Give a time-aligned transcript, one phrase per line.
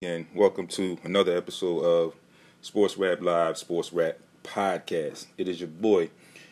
[0.00, 2.14] and welcome to another episode of
[2.60, 5.26] Sports Rap Live, Sports Rap Podcast.
[5.36, 6.10] It is your boy,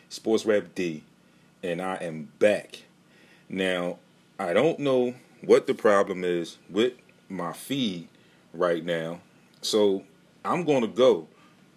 [0.09, 1.05] Sports Rap D,
[1.63, 2.83] and I am back.
[3.47, 3.99] Now,
[4.37, 5.13] I don't know
[5.45, 6.91] what the problem is with
[7.29, 8.09] my feed
[8.53, 9.21] right now,
[9.61, 10.03] so
[10.43, 11.29] I'm going to go,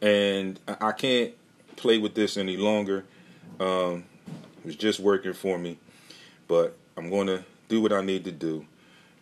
[0.02, 1.34] and I can't
[1.76, 3.04] play with this any longer.
[3.60, 4.06] Um,
[4.64, 5.78] it's just working for me,
[6.48, 8.66] but I'm going to do what I need to do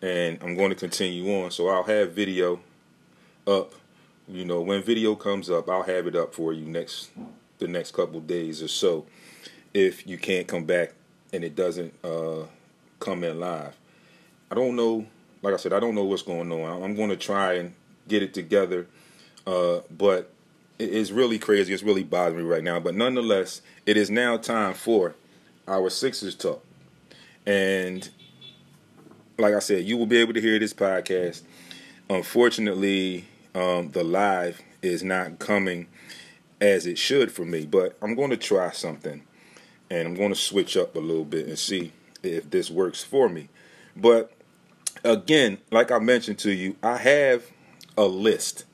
[0.03, 1.51] and I'm going to continue on.
[1.51, 2.61] So I'll have video
[3.47, 3.73] up.
[4.29, 7.11] You know, when video comes up, I'll have it up for you next
[7.59, 9.07] the next couple days or so.
[9.75, 10.93] If you can't come back
[11.33, 12.45] and it doesn't uh,
[13.01, 13.77] come in live,
[14.51, 15.07] I don't know.
[15.43, 16.83] Like I said, I don't know what's going on.
[16.83, 17.75] I'm going to try and
[18.07, 18.87] get it together,
[19.47, 20.33] uh, but
[20.79, 21.73] it's really crazy.
[21.73, 22.81] It's really bothering me right now.
[22.81, 25.15] But nonetheless, it is now time for
[25.67, 26.65] our Sixers talk,
[27.47, 28.09] and
[29.39, 31.43] like I said, you will be able to hear this podcast.
[32.11, 33.25] Unfortunately,
[33.55, 35.87] um, the live is not coming
[36.61, 39.23] as it should for me, but I'm going to try something
[39.91, 41.93] and I'm going to switch up a little bit and see
[42.25, 43.49] if this works for me.
[43.97, 44.33] But
[45.05, 47.45] again, like I mentioned to you, I have
[47.97, 48.65] a list,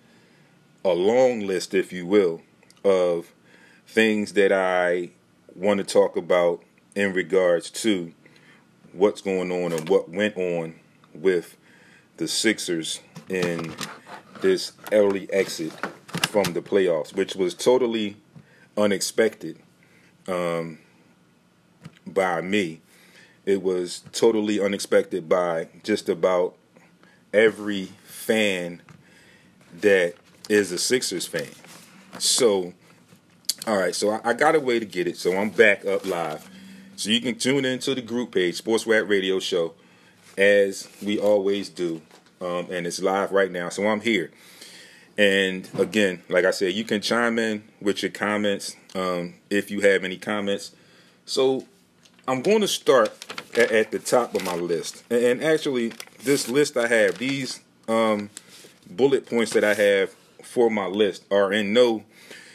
[0.82, 2.40] a long list, if you will,
[2.82, 3.32] of
[3.86, 5.10] things that I
[5.54, 6.62] want to talk about
[6.94, 8.14] in regards to
[8.94, 10.74] what's going on and what went on
[11.12, 11.56] with
[12.16, 13.74] the Sixers in
[14.40, 15.72] this early exit
[16.26, 18.16] from the playoffs, which was totally
[18.76, 19.58] unexpected
[20.28, 20.78] um,
[22.06, 22.80] by me.
[23.46, 26.54] It was totally unexpected by just about
[27.32, 28.80] every fan
[29.80, 30.14] that
[30.48, 31.48] is a Sixers fan.
[32.18, 32.72] So,
[33.66, 35.16] all right, so I, I got a way to get it.
[35.16, 36.48] So I'm back up live.
[36.96, 39.74] So you can tune into the group page, Sports Rap Radio Show,
[40.38, 42.00] as we always do.
[42.40, 43.68] Um, and it's live right now.
[43.68, 44.30] So I'm here.
[45.16, 49.80] And again, like I said, you can chime in with your comments um, if you
[49.80, 50.72] have any comments.
[51.26, 51.64] So
[52.28, 53.12] I'm going to start
[53.56, 55.02] at, at the top of my list.
[55.10, 55.92] And, and, actually,
[56.22, 58.30] this list I have, these um,
[58.88, 62.04] bullet points that I have for my list are in no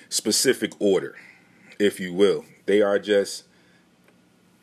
[0.09, 1.15] specific order,
[1.77, 2.45] if you will.
[2.65, 3.43] They are just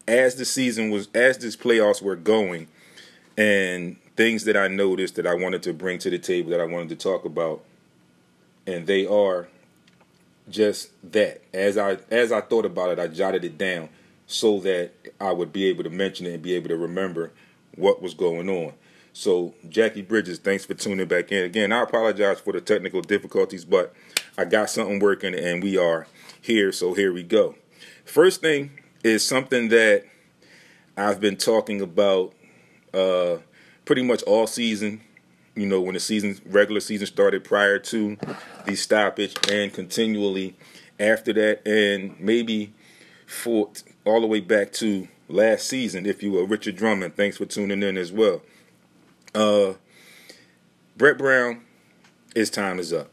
[0.08, 2.68] as the season was as this playoffs were going
[3.36, 6.64] and things that I noticed that I wanted to bring to the table that I
[6.64, 7.62] wanted to talk about
[8.66, 9.48] and they are
[10.48, 13.88] just that as I as I thought about it I jotted it down
[14.26, 17.32] so that I would be able to mention it and be able to remember
[17.76, 18.72] what was going on.
[19.12, 21.44] So Jackie Bridges, thanks for tuning back in.
[21.44, 23.94] Again, I apologize for the technical difficulties, but
[24.36, 26.06] I got something working and we are
[26.40, 27.54] here, so here we go.
[28.04, 28.70] First thing
[29.06, 30.04] is something that
[30.96, 32.34] I've been talking about
[32.92, 33.36] uh,
[33.84, 35.00] pretty much all season.
[35.54, 38.18] You know, when the season regular season started prior to
[38.66, 40.54] the stoppage, and continually
[41.00, 42.74] after that, and maybe
[43.26, 43.70] for
[44.04, 46.46] all the way back to last season, if you will.
[46.46, 48.42] Richard Drummond, thanks for tuning in as well.
[49.34, 49.74] Uh,
[50.96, 51.62] Brett Brown,
[52.34, 53.10] his time is up.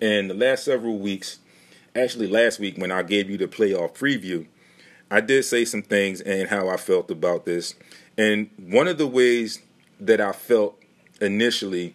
[0.00, 1.38] And the last several weeks,
[1.94, 4.46] actually last week when I gave you the playoff preview,
[5.12, 7.74] I did say some things and how I felt about this.
[8.16, 9.60] And one of the ways
[10.00, 10.82] that I felt
[11.20, 11.94] initially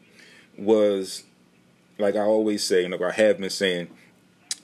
[0.56, 1.24] was,
[1.98, 3.88] like I always say, and like I have been saying,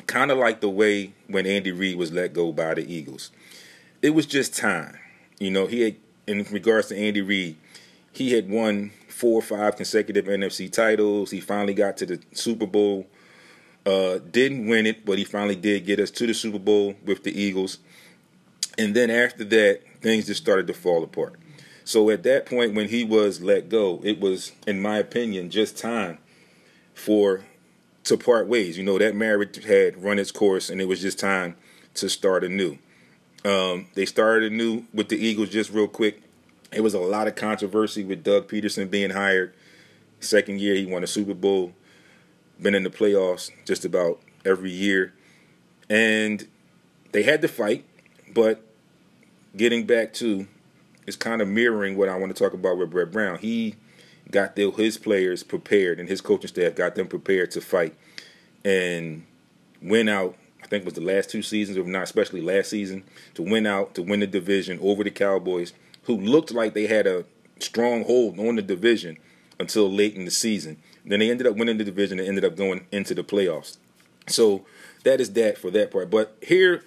[0.06, 3.32] kind of like the way when Andy Reid was let go by the Eagles.
[4.04, 5.00] It was just time.
[5.40, 5.96] You know, he had,
[6.28, 7.58] in regards to Andy Reid,
[8.12, 11.32] he had won four or five consecutive NFC titles.
[11.32, 13.08] He finally got to the Super Bowl.
[13.84, 17.24] Uh, didn't win it, but he finally did get us to the Super Bowl with
[17.24, 17.80] the Eagles.
[18.78, 21.40] And then after that, things just started to fall apart.
[21.86, 25.78] So at that point, when he was let go, it was, in my opinion, just
[25.78, 26.18] time
[26.94, 27.42] for
[28.06, 28.78] to part ways.
[28.78, 31.56] You know, that marriage had run its course, and it was just time
[31.96, 32.78] to start anew.
[33.46, 36.22] Um, they started anew with the Eagles just real quick.
[36.72, 39.54] It was a lot of controversy with Doug Pederson being hired.
[40.20, 41.74] Second year, he won a Super Bowl,
[42.60, 45.14] been in the playoffs just about every year.
[45.90, 46.48] And
[47.12, 47.86] they had to fight.
[48.34, 48.64] But
[49.56, 50.48] getting back to
[51.06, 53.38] it's kind of mirroring what I want to talk about with Brett Brown.
[53.40, 53.76] He
[54.32, 57.96] got the, his players prepared and his coaching staff got them prepared to fight
[58.64, 59.26] and
[59.82, 60.36] win out.
[60.64, 63.04] I think was the last two seasons, or not especially last season,
[63.34, 67.06] to win out to win the division over the Cowboys, who looked like they had
[67.06, 67.26] a
[67.60, 69.18] strong hold on the division
[69.60, 70.78] until late in the season.
[71.06, 73.78] Then they ended up winning the division and ended up going into the playoffs.
[74.28, 74.66] So
[75.04, 76.10] that is that for that part.
[76.10, 76.86] But here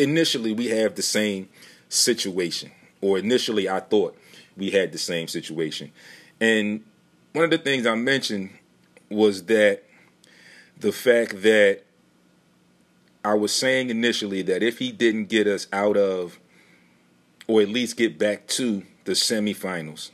[0.00, 1.48] initially we have the same
[1.88, 2.70] situation,
[3.00, 4.16] or initially I thought
[4.56, 5.92] we had the same situation.
[6.40, 6.82] And
[7.32, 8.50] one of the things I mentioned
[9.10, 9.82] was that
[10.78, 11.82] the fact that
[13.24, 16.38] I was saying initially that if he didn't get us out of,
[17.46, 20.10] or at least get back to the semifinals,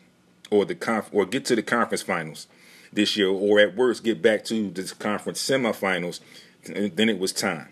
[0.50, 2.46] or the conf- or get to the conference finals
[2.92, 6.20] this year, or at worst get back to the conference semifinals,
[6.64, 7.68] then it was time.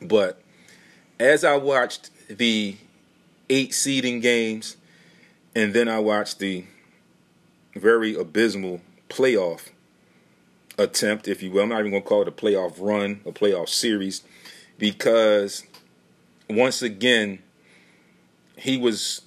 [0.00, 0.40] But
[1.18, 2.76] as I watched the
[3.48, 4.76] eight seeding games,
[5.54, 6.64] and then I watched the
[7.76, 9.68] very abysmal playoff
[10.78, 11.62] attempt, if you will.
[11.62, 14.22] I'm not even going to call it a playoff run, a playoff series,
[14.78, 15.64] because
[16.48, 17.40] once again,
[18.56, 19.22] he was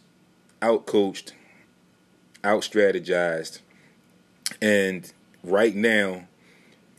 [0.62, 1.31] outcoached,
[2.44, 3.60] out strategized,
[4.62, 5.12] and
[5.44, 6.28] right now,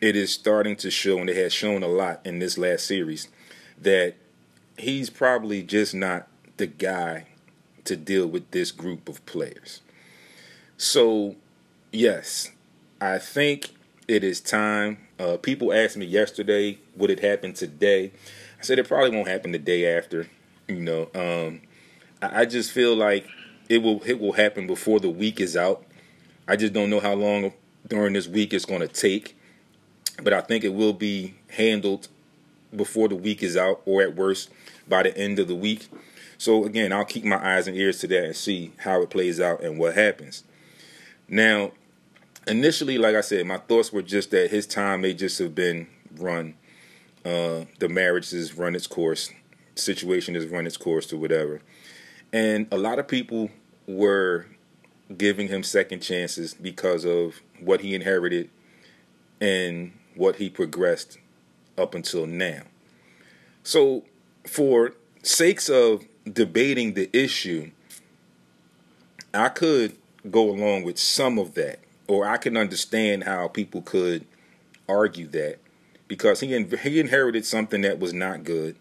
[0.00, 3.28] it is starting to show, and it has shown a lot in this last series,
[3.80, 4.14] that
[4.78, 7.26] he's probably just not the guy
[7.84, 9.80] to deal with this group of players.
[10.76, 11.36] So,
[11.92, 12.50] yes,
[13.00, 13.70] I think
[14.06, 14.98] it is time.
[15.18, 18.12] Uh, people asked me yesterday, would it happen today?
[18.58, 20.28] I said it probably won't happen the day after.
[20.68, 21.62] You know, um,
[22.22, 23.26] I, I just feel like
[23.68, 25.84] it will it will happen before the week is out.
[26.46, 27.52] I just don't know how long
[27.86, 29.36] during this week it's going to take,
[30.22, 32.08] but I think it will be handled
[32.74, 34.50] before the week is out, or at worst
[34.88, 35.88] by the end of the week.
[36.38, 39.40] So again, I'll keep my eyes and ears to that and see how it plays
[39.40, 40.44] out and what happens.
[41.28, 41.72] Now,
[42.46, 45.88] initially, like I said, my thoughts were just that his time may just have been
[46.16, 46.54] run.
[47.24, 49.30] Uh, the marriage has run its course,
[49.74, 51.60] situation has run its course, or whatever.
[52.32, 53.50] And a lot of people
[53.86, 54.46] were
[55.16, 58.50] giving him second chances because of what he inherited
[59.40, 61.18] and what he progressed
[61.78, 62.62] up until now.
[63.62, 64.04] So,
[64.46, 64.92] for
[65.22, 67.70] sakes of debating the issue,
[69.34, 69.96] I could
[70.30, 74.24] go along with some of that, or I can understand how people could
[74.88, 75.58] argue that
[76.08, 78.76] because he in, he inherited something that was not good,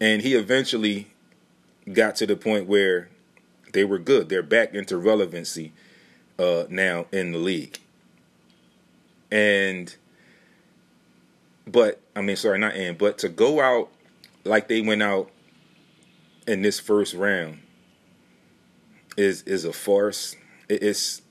[0.00, 1.06] and he eventually
[1.92, 3.08] got to the point where
[3.72, 4.28] they were good.
[4.28, 5.72] They're back into relevancy
[6.38, 7.78] uh, now in the league,
[9.30, 9.94] and
[11.70, 13.90] but I mean, sorry, not in, but to go out
[14.44, 15.30] like they went out
[16.46, 17.58] in this first round
[19.16, 20.34] is is a farce.
[20.68, 21.22] It's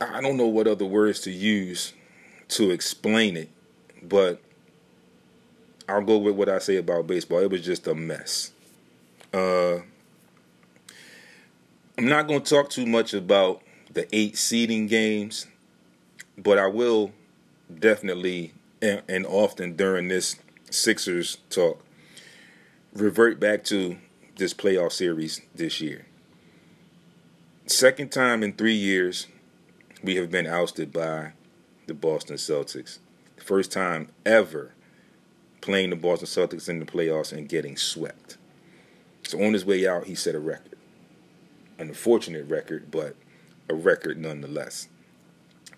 [0.00, 1.92] I don't know what other words to use
[2.48, 3.50] to explain it,
[4.02, 4.40] but
[5.88, 7.40] I'll go with what I say about baseball.
[7.40, 8.52] It was just a mess.
[9.32, 9.78] Uh,
[11.96, 13.62] I'm not going to talk too much about
[13.92, 15.46] the eight seeding games,
[16.36, 17.12] but I will
[17.72, 20.36] definitely and, and often during this
[20.70, 21.82] Sixers talk
[22.92, 23.96] revert back to
[24.36, 26.06] this playoff series this year.
[27.66, 29.26] Second time in three years,
[30.02, 31.32] we have been ousted by
[31.86, 32.98] the Boston Celtics.
[33.36, 34.72] First time ever
[35.60, 38.36] playing the Boston Celtics in the playoffs and getting swept.
[39.24, 40.78] So on his way out, he set a record.
[41.78, 43.16] An unfortunate record, but
[43.68, 44.88] a record nonetheless.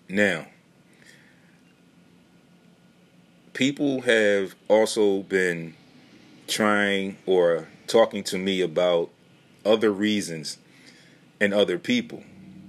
[0.07, 0.47] Now,
[3.53, 5.75] people have also been
[6.47, 9.09] trying or talking to me about
[9.65, 10.57] other reasons
[11.39, 12.23] and other people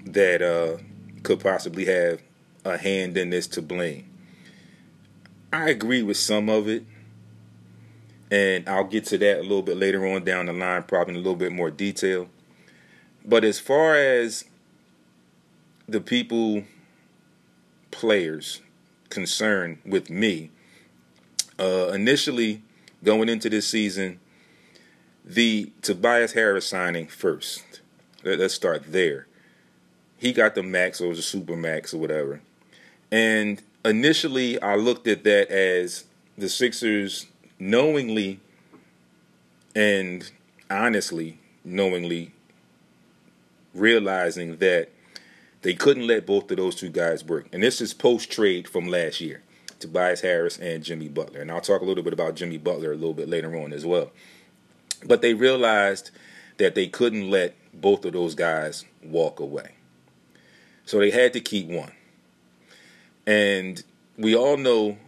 [0.05, 0.83] that uh,
[1.23, 2.21] could possibly have
[2.65, 4.09] a hand in this to blame.
[5.53, 6.85] I agree with some of it,
[8.31, 11.17] and I'll get to that a little bit later on down the line, probably in
[11.17, 12.29] a little bit more detail.
[13.25, 14.45] But as far as
[15.87, 16.65] the people,
[17.91, 18.63] players
[19.11, 20.51] concerned with me,
[21.63, 22.63] uh, initially
[23.05, 24.19] going into this season,
[25.25, 27.81] the Tobias Harris signing first.
[28.25, 29.27] Let's start there.
[30.19, 32.41] He got the max, or a super max, or whatever.
[33.11, 36.05] And initially, I looked at that as
[36.37, 37.27] the Sixers
[37.59, 38.41] knowingly
[39.75, 40.31] and
[40.71, 42.33] honestly, knowingly
[43.75, 44.91] realizing that
[45.63, 47.47] they couldn't let both of those two guys work.
[47.53, 49.43] And this is post trade from last year.
[49.83, 51.41] Tobias Harris and Jimmy Butler.
[51.41, 53.85] And I'll talk a little bit about Jimmy Butler a little bit later on as
[53.85, 54.11] well.
[55.05, 56.11] But they realized
[56.59, 59.73] that they couldn't let both of those guys walk away.
[60.87, 61.93] So they had to keep one.
[63.27, 63.83] And
[64.17, 64.99] we all know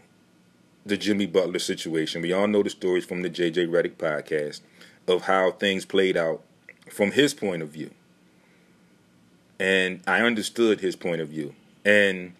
[0.87, 2.23] the Jimmy Butler situation.
[2.23, 4.61] We all know the stories from the JJ Redick podcast
[5.09, 6.43] of how things played out
[6.91, 7.91] from his point of view.
[9.59, 11.55] And I understood his point of view.
[11.85, 12.35] And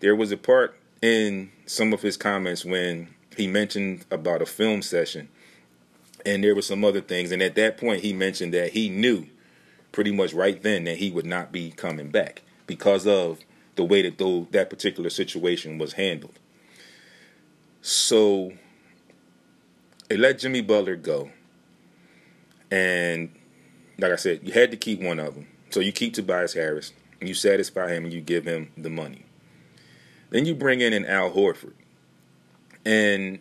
[0.00, 4.82] there was a part in some of his comments when he mentioned about a film
[4.82, 5.28] session
[6.26, 9.26] and there were some other things and at that point he mentioned that he knew
[9.92, 13.38] pretty much right then that he would not be coming back because of
[13.78, 16.38] the way that though that particular situation was handled.
[17.80, 18.52] So
[20.08, 21.30] they let Jimmy Butler go.
[22.70, 23.30] And
[23.98, 25.46] like I said, you had to keep one of them.
[25.70, 29.24] So you keep Tobias Harris, and you satisfy him, and you give him the money.
[30.30, 31.74] Then you bring in an Al Horford.
[32.84, 33.38] And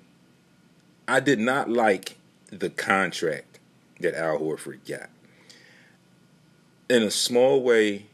[1.08, 2.17] I did not like
[2.50, 3.60] the contract
[4.00, 5.10] that Al Horford got.
[6.89, 8.06] In a small way,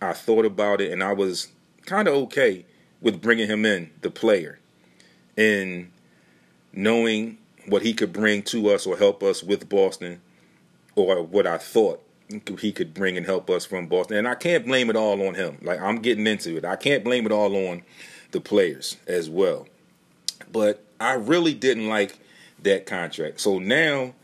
[0.00, 1.48] I thought about it and I was
[1.86, 2.64] kind of okay
[3.00, 4.58] with bringing him in, the player,
[5.36, 5.90] and
[6.72, 10.20] knowing what he could bring to us or help us with Boston,
[10.94, 12.02] or what I thought
[12.60, 14.16] he could bring and help us from Boston.
[14.18, 15.58] And I can't blame it all on him.
[15.62, 16.64] Like I'm getting into it.
[16.64, 17.82] I can't blame it all on
[18.30, 19.66] the players as well.
[20.50, 22.18] But I really didn't like
[22.62, 23.40] that contract.
[23.40, 24.14] So now,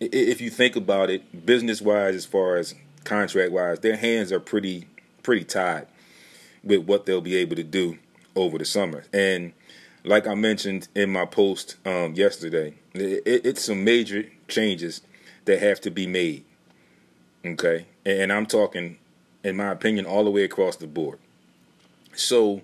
[0.00, 4.40] if you think about it, business wise, as far as contract wise, their hands are
[4.40, 4.86] pretty
[5.22, 5.86] pretty tied
[6.64, 7.98] with what they'll be able to do
[8.36, 9.04] over the summer.
[9.12, 9.52] And
[10.04, 15.02] like I mentioned in my post um, yesterday, it, it's some major changes
[15.44, 16.44] that have to be made.
[17.44, 18.98] Okay, and I'm talking,
[19.42, 21.18] in my opinion, all the way across the board.
[22.14, 22.60] So,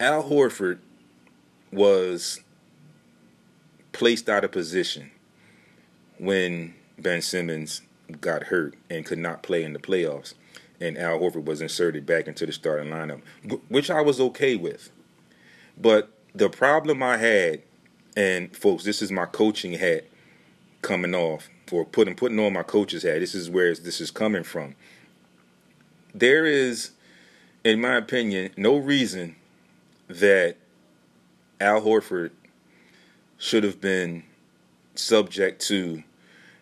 [0.00, 0.78] Al Horford
[1.70, 2.40] was
[3.92, 5.10] placed out of position
[6.18, 7.82] when Ben Simmons
[8.20, 10.32] got hurt and could not play in the playoffs,
[10.80, 13.20] and Al Horford was inserted back into the starting lineup,
[13.68, 14.90] which I was okay with.
[15.76, 17.62] But the problem I had,
[18.16, 20.06] and folks, this is my coaching hat
[20.80, 23.20] coming off, or putting putting on my coach's hat.
[23.20, 24.74] This is where this is coming from.
[26.14, 26.90] There is,
[27.64, 29.36] in my opinion, no reason
[30.08, 30.56] that
[31.60, 32.30] Al Horford
[33.38, 34.24] should have been
[34.94, 36.02] subject to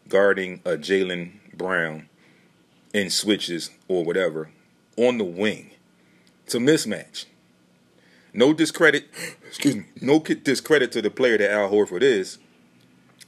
[0.08, 2.08] guarding a Jaylen Brown
[2.92, 4.50] in switches or whatever
[4.96, 5.70] on the wing.
[6.44, 7.26] It's a mismatch.
[8.32, 9.08] No discredit,
[9.46, 12.38] excuse me, no discredit to the player that Al Horford is,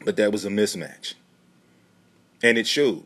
[0.04, 1.14] but that was a mismatch.
[2.42, 3.04] And it showed.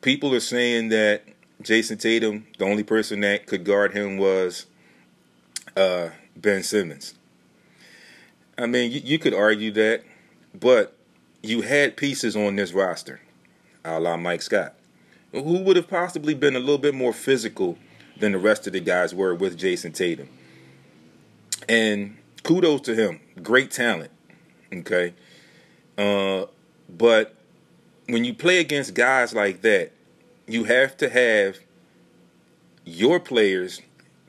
[0.00, 1.24] People are saying that
[1.62, 4.66] Jayson Tatum, the only person that could guard him was
[5.76, 7.14] uh, Ben Simmons.
[8.56, 10.02] I mean, you, you could argue that,
[10.58, 10.96] but
[11.42, 13.20] you had pieces on this roster,
[13.84, 14.74] a la Mike Scott,
[15.32, 17.78] who would have possibly been a little bit more physical
[18.18, 20.28] than the rest of the guys were with Jayson Tatum.
[21.68, 23.20] And kudos to him.
[23.42, 24.10] Great talent.
[24.72, 25.14] Okay.
[25.98, 26.46] Uh,
[26.96, 27.34] but
[28.08, 29.92] when you play against guys like that,
[30.46, 31.58] you have to have
[32.84, 33.80] your players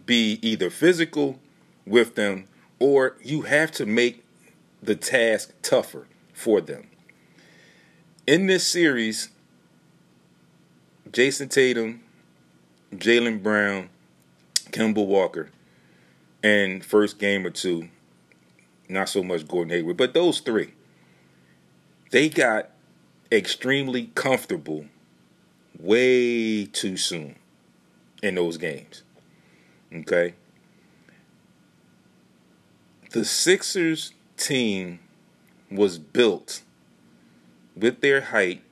[0.05, 1.39] be either physical
[1.85, 2.47] with them
[2.79, 4.23] or you have to make
[4.81, 6.87] the task tougher for them.
[8.27, 9.29] In this series,
[11.11, 12.01] Jayson Tatum,
[12.93, 13.89] Jaylen Brown,
[14.71, 15.49] Kemba Walker,
[16.43, 17.89] and first game or two,
[18.87, 20.73] not so much Gordon Hayward, but those three,
[22.15, 22.69] they got
[23.29, 24.85] extremely comfortable
[25.77, 27.35] way too soon
[28.23, 29.03] in those games.
[29.93, 30.33] Okay?
[33.11, 34.99] The Sixers team
[35.69, 36.61] was built
[37.75, 38.63] with their height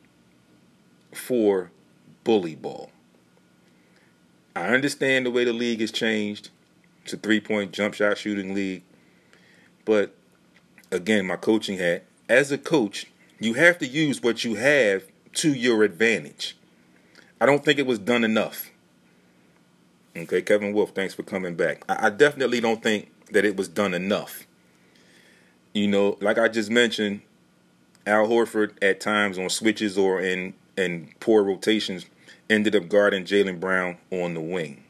[1.13, 1.69] for
[2.23, 2.91] bully ball.
[4.55, 6.49] I understand the way the league has changed.
[7.07, 8.83] to three point jump shot shooting league.
[9.83, 10.15] But
[10.91, 13.07] again, my coaching hat, as a coach,
[13.43, 16.55] you have to use what you have to your advantage.
[17.41, 18.71] I don't think it was done enough.
[20.15, 21.83] Okay, Kevin Wolf, thanks for coming back.
[21.89, 24.45] I, definitely don't think that it was done enough.
[25.73, 27.21] You know, like I just mentioned,
[28.05, 32.05] Al Horford at times on switches or in in poor rotations
[32.49, 34.83] ended up guarding Jaylen Brown on the wing.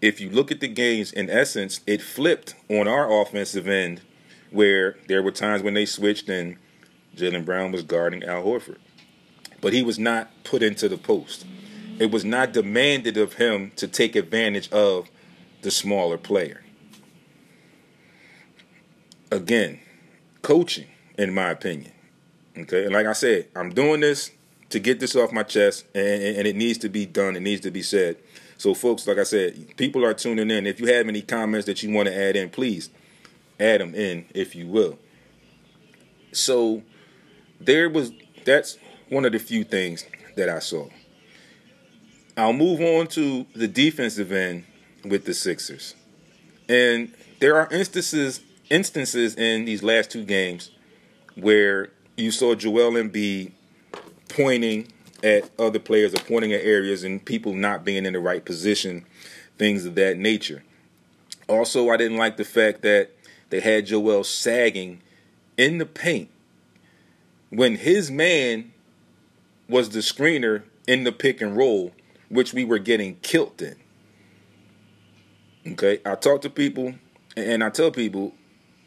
[0.00, 4.00] If you look at the games, in essence, it flipped on our offensive end
[4.50, 6.56] where there were times when they switched and
[7.18, 8.78] Jaylen Brown was guarding Al Horford.
[9.60, 11.44] But he was not put into the post.
[11.98, 15.10] It was not demanded of him to take advantage of
[15.62, 16.62] the smaller player.
[19.30, 19.80] Again,
[20.42, 20.86] coaching,
[21.18, 21.92] in my opinion.
[22.56, 24.30] Okay, and like I said, I'm doing this
[24.70, 27.36] to get this off my chest, and, and it needs to be done.
[27.36, 28.16] It needs to be said.
[28.56, 30.66] So, folks, like I said, people are tuning in.
[30.66, 32.90] If you have any comments that you want to add in, please
[33.60, 34.98] add them in, if you will.
[36.32, 36.82] So,
[37.60, 38.12] there was
[38.44, 40.04] that's one of the few things
[40.36, 40.88] that I saw.
[42.36, 44.64] I'll move on to the defensive end
[45.04, 45.94] with the Sixers.
[46.68, 50.70] And there are instances instances in these last two games
[51.34, 53.52] where you saw Joel Embiid
[54.28, 58.44] pointing at other players or pointing at areas and people not being in the right
[58.44, 59.04] position,
[59.56, 60.62] things of that nature.
[61.48, 63.10] Also, I didn't like the fact that
[63.50, 65.00] they had Joel sagging
[65.56, 66.28] in the paint
[67.50, 68.72] when his man
[69.68, 71.92] was the screener in the pick and roll,
[72.28, 73.76] which we were getting killed in.
[75.72, 76.94] Okay, I talk to people
[77.36, 78.32] and I tell people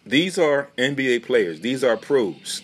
[0.06, 2.62] these are NBA players, these are pros.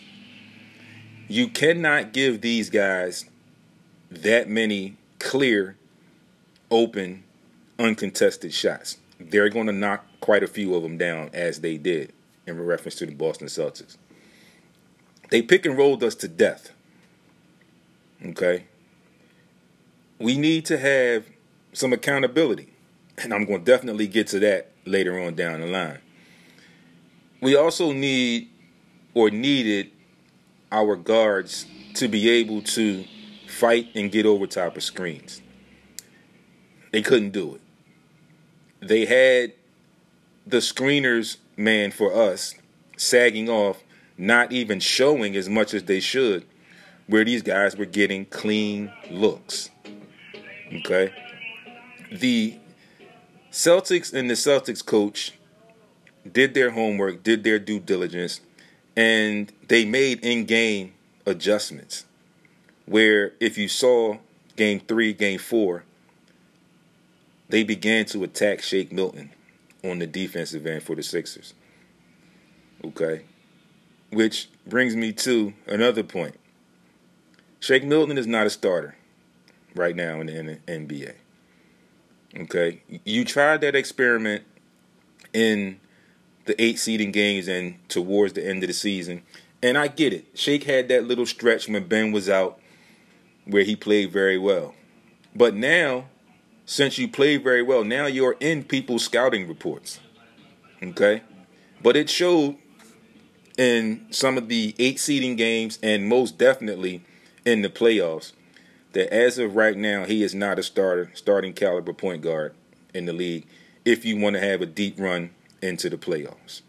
[1.28, 3.26] You cannot give these guys
[4.10, 5.76] that many clear,
[6.72, 7.24] open,
[7.78, 8.98] uncontested shots.
[9.20, 12.14] They're going to knock quite a few of them down as they did
[12.46, 13.98] in reference to the Boston Celtics.
[15.30, 16.72] They pick and rolled us to death.
[18.26, 18.66] Okay?
[20.20, 21.26] We need to have
[21.74, 22.74] some accountability.
[23.18, 26.00] And I'm going to definitely get to that later on down the line.
[27.42, 28.50] We also need
[29.14, 29.92] or needed
[30.72, 31.66] our guards
[31.96, 33.06] to be able to
[33.48, 35.42] fight and get over top of screens.
[36.92, 37.62] They couldn't do it.
[38.88, 39.54] They had
[40.46, 42.56] the screeners man for us
[42.96, 43.84] sagging off,
[44.18, 46.46] not even showing as much as they should,
[47.08, 49.70] where these guys were getting clean looks.
[50.74, 51.14] Okay?
[52.12, 52.58] The
[53.52, 55.34] Celtics and the Celtics coach
[56.30, 58.42] did their homework, did their due diligence,
[58.96, 60.94] and they made in game
[61.26, 62.06] adjustments.
[62.86, 64.18] Where if you saw
[64.56, 65.84] game three, game four,
[67.50, 69.32] they began to attack Shake Milton
[69.84, 71.54] on the defensive end for the Sixers.
[72.84, 73.24] Okay.
[74.10, 76.40] Which brings me to another point.
[77.60, 78.96] Shake Milton is not a starter
[79.76, 81.14] right now in the NBA.
[82.42, 82.82] Okay.
[83.04, 84.44] You tried that experiment
[85.34, 85.80] in
[86.46, 89.24] the eight seeding games and towards the end of the season.
[89.62, 90.26] And I get it.
[90.36, 92.60] Shake had that little stretch when Ben was out
[93.46, 94.76] where he played very well.
[95.36, 96.06] But now
[96.70, 100.02] since you played very well, now you're in people's scouting reports.
[100.84, 101.24] Okay?
[101.82, 102.58] But it showed
[103.58, 107.04] in some of the eight seeding games and most definitely
[107.46, 108.34] in the playoffs
[108.94, 112.54] that as of right now, he is not a starter, starting caliber point guard
[112.94, 113.46] in the league
[113.84, 116.62] if you want to have a deep run into the playoffs.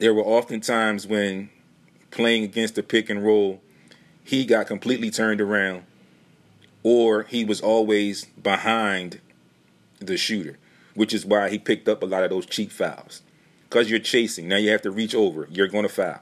[0.00, 1.50] There were often times when
[2.10, 3.60] playing against the pick and roll,
[4.24, 5.84] he got completely turned around
[6.82, 9.20] or he was always behind
[9.98, 10.58] the shooter,
[10.94, 13.22] which is why he picked up a lot of those cheap fouls.
[13.72, 15.48] Because you're chasing, now you have to reach over.
[15.50, 16.20] You're going to foul.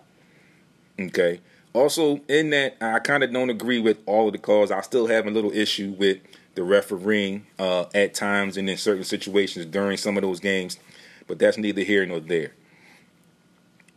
[1.01, 1.41] Okay.
[1.73, 4.71] Also, in that, I kind of don't agree with all of the calls.
[4.71, 6.19] I still have a little issue with
[6.55, 10.79] the refereeing uh, at times and in certain situations during some of those games,
[11.27, 12.53] but that's neither here nor there.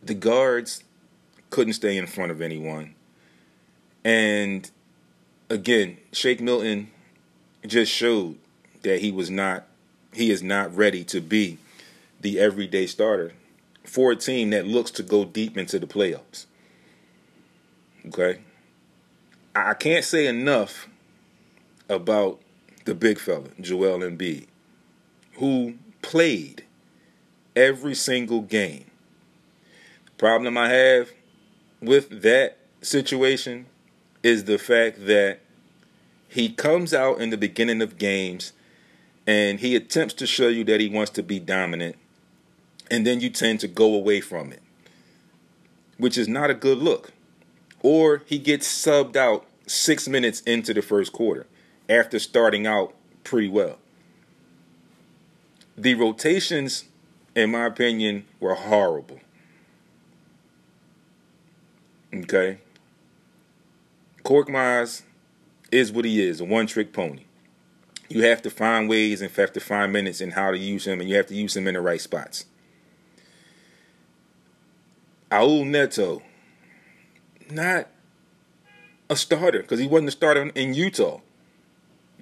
[0.02, 0.82] The guards
[1.50, 2.96] couldn't stay in front of anyone.
[4.02, 4.68] And
[5.48, 6.90] again, Shake Milton
[7.64, 8.36] just showed
[8.82, 9.68] that he was not
[10.12, 11.58] he is not ready to be
[12.20, 13.32] the everyday starter
[13.94, 16.46] for a team that looks to go deep into the playoffs.
[18.08, 18.40] Okay?
[19.54, 20.88] I can't say enough
[21.88, 22.40] about
[22.86, 24.48] the big fella, Joel Embiid,
[25.34, 26.64] who played
[27.54, 28.86] every single game.
[30.06, 31.12] The problem I have
[31.80, 33.66] with that situation
[34.24, 35.38] is the fact that
[36.26, 38.54] he comes out in the beginning of games
[39.24, 41.94] and he attempts to show you that he wants to be dominant,
[42.90, 44.62] and then you tend to go away from it,
[45.98, 47.12] which is not a good look.
[47.82, 51.46] Or he gets subbed out six minutes into the first quarter
[51.88, 52.94] after starting out
[53.24, 53.78] pretty well.
[55.76, 56.84] The rotations,
[57.34, 59.20] in my opinion, were horrible.
[62.14, 62.58] Okay.
[64.24, 65.02] Korkmaz
[65.72, 67.24] is what he is, a one trick pony.
[68.08, 71.00] You have to find ways and have to find minutes and how to use him,
[71.00, 72.44] and you have to use him in the right spots.
[75.34, 76.22] Raul Neto,
[77.50, 77.88] not
[79.10, 81.20] a starter because he wasn't a starter in Utah.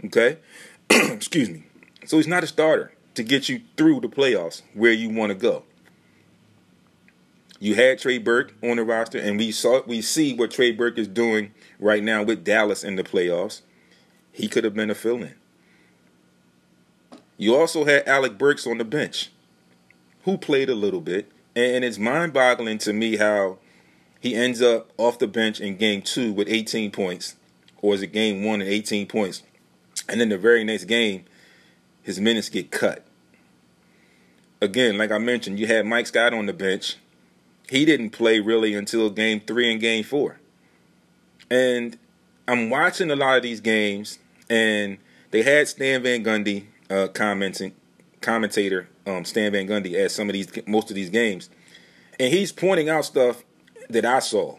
[0.05, 0.39] Okay?
[0.91, 1.65] Excuse me.
[2.07, 5.35] So he's not a starter to get you through the playoffs where you want to
[5.35, 5.65] go.
[7.61, 10.99] You had Trey Burke on the roster, and we saw we see what Trey Burke
[10.99, 13.61] is doing right now with Dallas in the playoffs.
[14.33, 15.35] He could have been a fill-in.
[17.37, 19.31] You also had Alec Burks on the bench,
[20.25, 23.59] who played a little bit, and it's mind-boggling to me how
[24.21, 27.37] he ends up off the bench in game two with 18 points,
[27.81, 29.43] or is it game one and 18 points,
[30.09, 31.25] and then the very next game,
[32.03, 33.05] his minutes get cut.
[34.61, 36.97] Again, like I mentioned, you had Mike Scott on the bench
[37.73, 40.39] he didn't play really until game three and game four.
[41.51, 41.99] And
[42.47, 44.19] I'm watching a lot of these games,
[44.51, 44.99] and
[45.31, 47.73] they had Stan Van Gundy uh, commenting,
[48.21, 51.51] commentator um, Stan Van Gundy at some of these most of these games,
[52.19, 53.45] and he's pointing out stuff
[53.89, 54.57] that I saw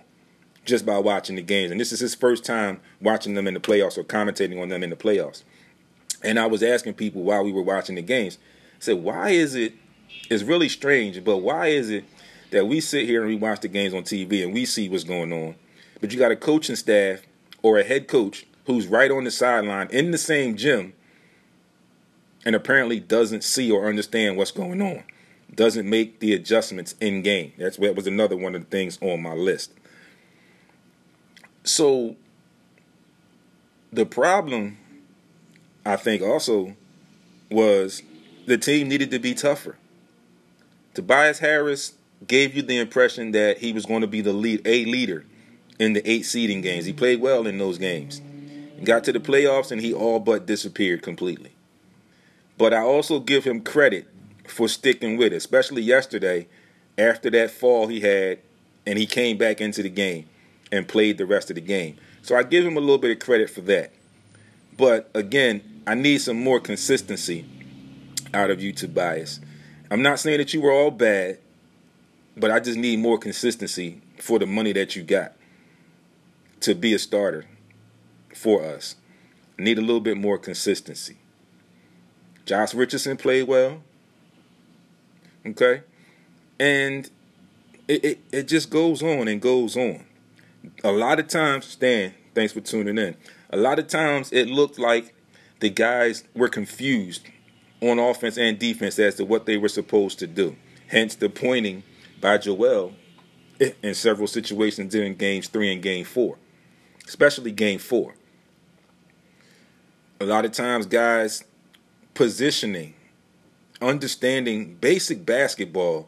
[0.65, 1.71] just by watching the games.
[1.71, 4.83] And this is his first time watching them in the playoffs or commentating on them
[4.83, 5.43] in the playoffs.
[6.23, 8.37] And I was asking people while we were watching the games,
[8.75, 9.73] I said, why is it,
[10.29, 12.05] it's really strange, but why is it
[12.51, 15.03] that we sit here and we watch the games on TV and we see what's
[15.03, 15.55] going on,
[15.99, 17.21] but you got a coaching staff
[17.61, 20.93] or a head coach who's right on the sideline in the same gym
[22.45, 25.03] and apparently doesn't see or understand what's going on,
[25.53, 27.53] doesn't make the adjustments in game.
[27.57, 29.71] That's that was another one of the things on my list.
[31.63, 32.15] So
[33.91, 34.77] the problem,
[35.85, 36.75] I think, also
[37.49, 38.01] was
[38.45, 39.77] the team needed to be tougher.
[40.93, 41.93] Tobias Harris
[42.27, 45.25] gave you the impression that he was going to be the lead, a leader
[45.79, 46.85] in the eight seeding games.
[46.85, 48.21] He played well in those games.
[48.83, 51.52] Got to the playoffs and he all but disappeared completely.
[52.57, 54.07] But I also give him credit
[54.47, 56.47] for sticking with it, especially yesterday
[56.97, 58.39] after that fall he had
[58.85, 60.27] and he came back into the game
[60.71, 61.97] and played the rest of the game.
[62.21, 63.91] So I give him a little bit of credit for that.
[64.77, 67.45] But again, I need some more consistency
[68.33, 69.39] out of you, Tobias.
[69.91, 71.39] I'm not saying that you were all bad,
[72.35, 75.33] but I just need more consistency for the money that you got
[76.61, 77.45] to be a starter
[78.33, 78.95] for us.
[79.59, 81.17] I need a little bit more consistency.
[82.45, 83.81] Josh Richardson played well.
[85.45, 85.81] Okay?
[86.59, 87.09] And
[87.87, 90.05] it, it, it just goes on and goes on
[90.83, 93.15] a lot of times, Stan, thanks for tuning in.
[93.49, 95.13] A lot of times it looked like
[95.59, 97.27] the guys were confused
[97.81, 100.55] on offense and defense as to what they were supposed to do.
[100.87, 101.83] Hence the pointing
[102.21, 102.93] by Joel
[103.81, 106.37] in several situations during games three and game four,
[107.07, 108.15] especially game four.
[110.19, 111.43] A lot of times, guys
[112.13, 112.93] positioning,
[113.81, 116.07] understanding basic basketball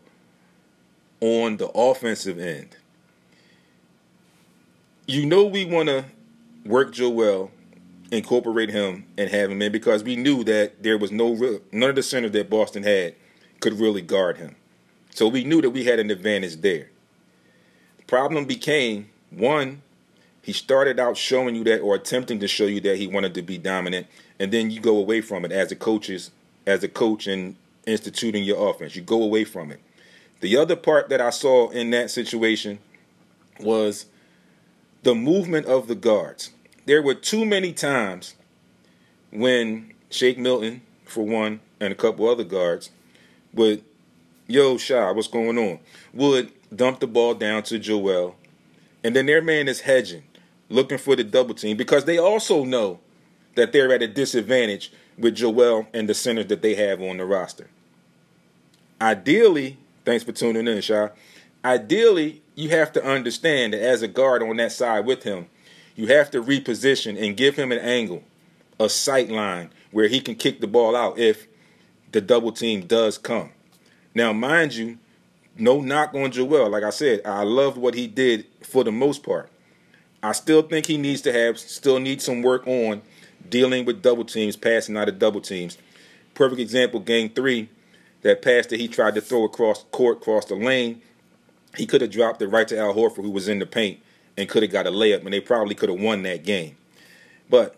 [1.21, 2.75] on the offensive end
[5.07, 6.05] you know we want to
[6.65, 7.51] work Joel,
[8.11, 11.89] incorporate him, and have him in because we knew that there was no real, none
[11.89, 13.15] of the centers that Boston had
[13.59, 14.55] could really guard him.
[15.11, 16.89] So we knew that we had an advantage there.
[17.97, 19.81] The problem became one,
[20.45, 23.41] he started out showing you that or attempting to show you that he wanted to
[23.41, 24.05] be dominant,
[24.39, 26.29] and then you go away from it as a coaches,
[26.67, 27.55] as a coach and
[27.88, 28.95] instituting your offense.
[28.95, 29.79] You go away from it.
[30.41, 32.77] The other part that I saw in that situation
[33.60, 34.05] was
[35.01, 36.51] the movement of the guards.
[36.86, 38.36] There were too many times
[39.31, 42.91] when Shake Milton, for one, and a couple other guards
[43.51, 43.84] would,
[44.45, 45.79] yo, Shy, what's going on?
[46.13, 48.36] Would dump the ball down to Joel.
[49.03, 50.23] And then their man is hedging,
[50.75, 52.99] looking for the double team because they also know
[53.55, 57.25] that they're at a disadvantage with Joel and the centers that they have on the
[57.25, 57.69] roster.
[59.01, 61.09] Ideally, thanks for tuning in, Shy.
[61.63, 65.47] Ideally, you have to understand that as a guard on that side with him,
[65.95, 68.23] you have to reposition and give him an angle,
[68.79, 71.47] a sight line where he can kick the ball out if
[72.11, 73.51] the double team does come.
[74.13, 74.97] Now, mind you,
[75.57, 76.69] no knock on Joel.
[76.69, 79.49] Like I said, I loved what he did for the most part.
[80.29, 83.01] I still think he needs to have, still needs some work on
[83.49, 85.77] dealing with double teams, passing out of double teams.
[86.33, 87.69] Perfect example, game three,
[88.21, 91.01] that pass that he tried to throw across court, across the lane
[91.77, 93.99] he could have dropped it right to Al Horford, who was in the paint,
[94.38, 96.75] and could have got a layup, and they probably could have won that game.
[97.49, 97.75] But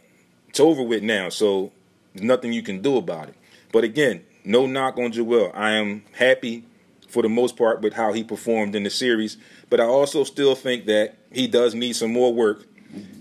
[0.48, 1.72] it's over with now, so
[2.14, 3.36] there's nothing you can do about it.
[3.72, 5.52] But again, no knock on Joel.
[5.54, 6.64] I am happy
[7.08, 9.38] for the most part with how he performed in the series,
[9.70, 12.66] but I also still think that he does need some more work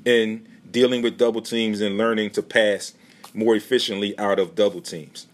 [0.05, 2.95] in dealing with double teams and learning to pass
[3.35, 5.27] more efficiently out of double teams.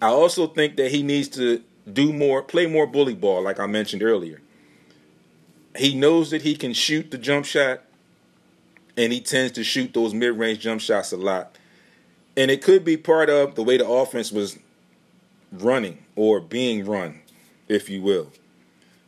[0.00, 3.66] I also think that he needs to do more, play more bully ball, like I
[3.66, 4.40] mentioned earlier.
[5.76, 7.82] He knows that he can shoot the jump shot,
[8.96, 11.56] and he tends to shoot those mid range jump shots a lot.
[12.36, 14.58] And it could be part of the way the offense was
[15.52, 17.20] running or being run,
[17.68, 18.32] if you will.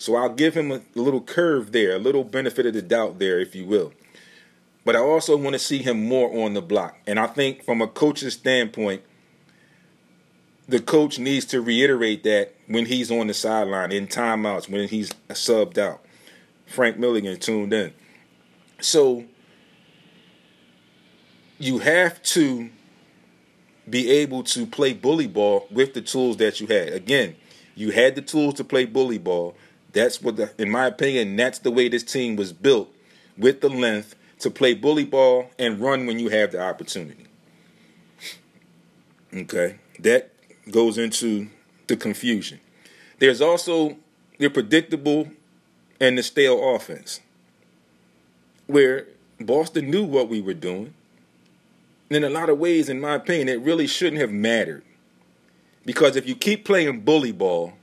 [0.05, 3.41] So I'll give him a little curve there, a little benefit of the doubt there,
[3.41, 3.95] if you will.
[4.85, 6.99] But I also want to see him more on the block.
[7.07, 9.01] And I think from a coach's standpoint,
[10.69, 15.09] the coach needs to reiterate that when he's on the sideline, in timeouts, when he's
[15.31, 16.05] subbed out.
[16.67, 17.95] Frank Milligan tuned in.
[18.83, 19.25] So
[21.59, 22.69] you have to
[23.89, 26.91] be able to play bully ball with the tools that you had.
[26.91, 27.37] Again,
[27.75, 29.57] you had the tools to play bully ball.
[29.95, 32.93] That's what, the, in my opinion, that's the way this team was built
[33.39, 37.25] with the length to play bully ball and run when you have the opportunity.
[39.33, 40.31] Okay, that
[40.71, 41.49] goes into
[41.87, 42.61] the confusion.
[43.21, 43.97] There's also
[44.39, 45.31] the predictable
[46.01, 47.21] and the stale offense,
[48.67, 49.07] where
[49.41, 50.93] Boston knew what we were doing.
[52.11, 54.83] And in a lot of ways, in my opinion, it really shouldn't have mattered.
[55.87, 57.75] Because if you keep playing bully ball,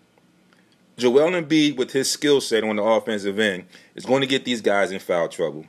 [1.02, 4.62] Joel Embiid, with his skill set on the offensive end, is going to get these
[4.62, 5.66] guys in foul trouble.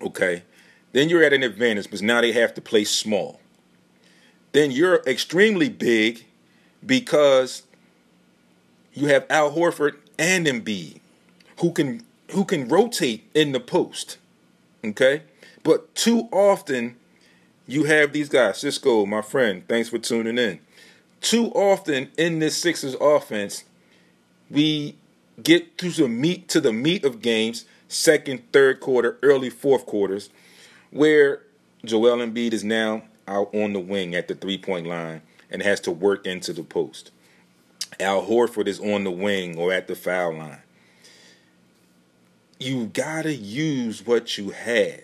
[0.00, 0.44] Okay?
[0.92, 3.40] Then you're at an advantage because now they have to play small.
[4.52, 6.24] Then you're extremely big
[6.86, 7.64] because
[8.94, 11.00] you have Al Horford and Embiid
[11.58, 14.18] who can who can rotate in the post.
[14.84, 15.22] Okay?
[15.64, 16.94] But too often
[17.66, 20.60] you have these guys, Cisco, my friend, thanks for tuning in.
[21.20, 23.64] Too often in this Sixers offense,
[24.50, 24.96] we
[25.42, 30.30] get to the meat to the meat of games, second, third quarter, early fourth quarters,
[30.90, 31.42] where
[31.84, 35.80] Joel Embiid is now out on the wing at the three point line and has
[35.80, 37.10] to work into the post.
[38.00, 40.62] Al Horford is on the wing or at the foul line.
[42.58, 45.02] You gotta use what you have.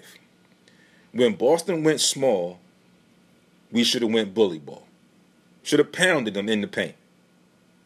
[1.13, 2.59] When Boston went small,
[3.71, 4.87] we should have went bully ball.
[5.63, 6.97] Should have pounded them in the paint.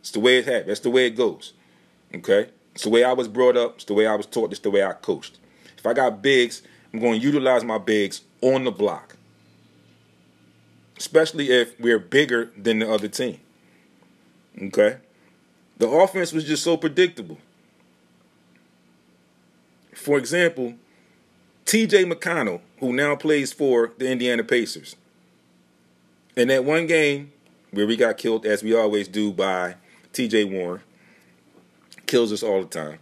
[0.09, 0.71] It's the way it happened.
[0.71, 1.53] That's the way it goes.
[2.15, 2.49] Okay?
[2.75, 3.75] It's the way I was brought up.
[3.75, 4.53] It's the way I was taught.
[4.53, 5.39] It's the way I coached.
[5.77, 6.63] If I got bigs,
[6.95, 9.17] I'm going to utilize my bigs on the block.
[10.97, 13.39] Especially if we're bigger than the other team.
[14.63, 14.97] Okay?
[15.77, 17.37] The offense was just so predictable.
[19.95, 20.73] For example,
[21.67, 24.97] TJ McConnell, who now plays for the Indiana Pacers.
[26.35, 27.31] In that one game
[27.73, 29.75] where we got killed, as we always do, by
[30.13, 30.83] TJ Warren,
[32.07, 32.99] kills us all the time.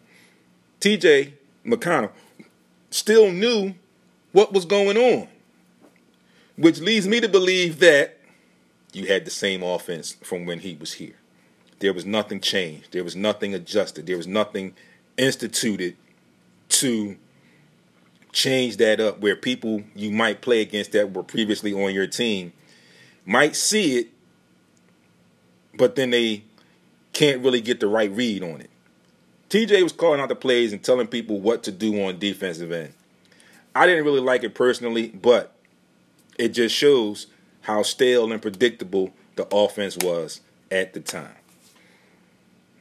[0.81, 1.33] TJ
[1.65, 2.11] McConnell
[2.91, 3.75] still knew
[4.33, 5.29] what was going on,
[6.57, 8.19] which leads me to believe that
[8.93, 11.17] you had the same offense from when he was here.
[11.79, 14.75] There was nothing changed, there was nothing adjusted, there was nothing
[15.17, 15.97] instituted
[16.69, 17.17] to
[18.33, 22.53] change that up where people you might play against that were previously on your team
[23.25, 24.09] might see it,
[25.75, 26.45] but then they
[27.17, 28.69] can't really get the right read on it.
[29.49, 32.93] TJ was calling out the plays and telling people what to do on defensive end.
[33.75, 35.55] I didn't really like it personally, but
[36.39, 37.29] it just shows
[37.63, 41.37] how stale and predictable the offense was at the time.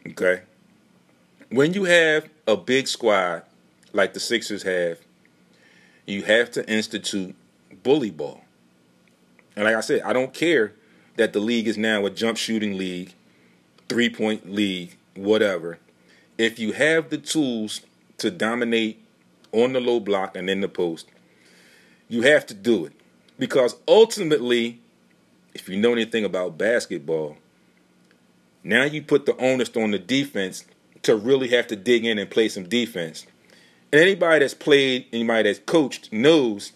[0.06, 0.41] Okay?
[1.50, 3.43] When you have a big squad
[3.93, 5.00] like the Sixers have,
[6.06, 7.38] you have to institute
[7.84, 8.41] bully ball.
[9.56, 10.74] And like I said, I don't care
[11.15, 13.13] that the league is now a jump shooting league,
[13.89, 15.80] three point league, whatever.
[16.38, 17.82] If you have the tools
[18.17, 19.02] to dominate
[19.52, 21.08] on the low block and in the post,
[22.10, 22.93] you have to do it.
[23.38, 24.80] Because ultimately,
[25.54, 27.38] if you know anything about basketball,
[28.63, 30.65] now you put the onus on the defense
[31.04, 33.26] to really have to dig in and play some defense.
[33.91, 36.74] And anybody that's played, anybody that's coached knows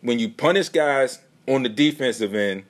[0.00, 2.64] when you punish guys on the defensive end,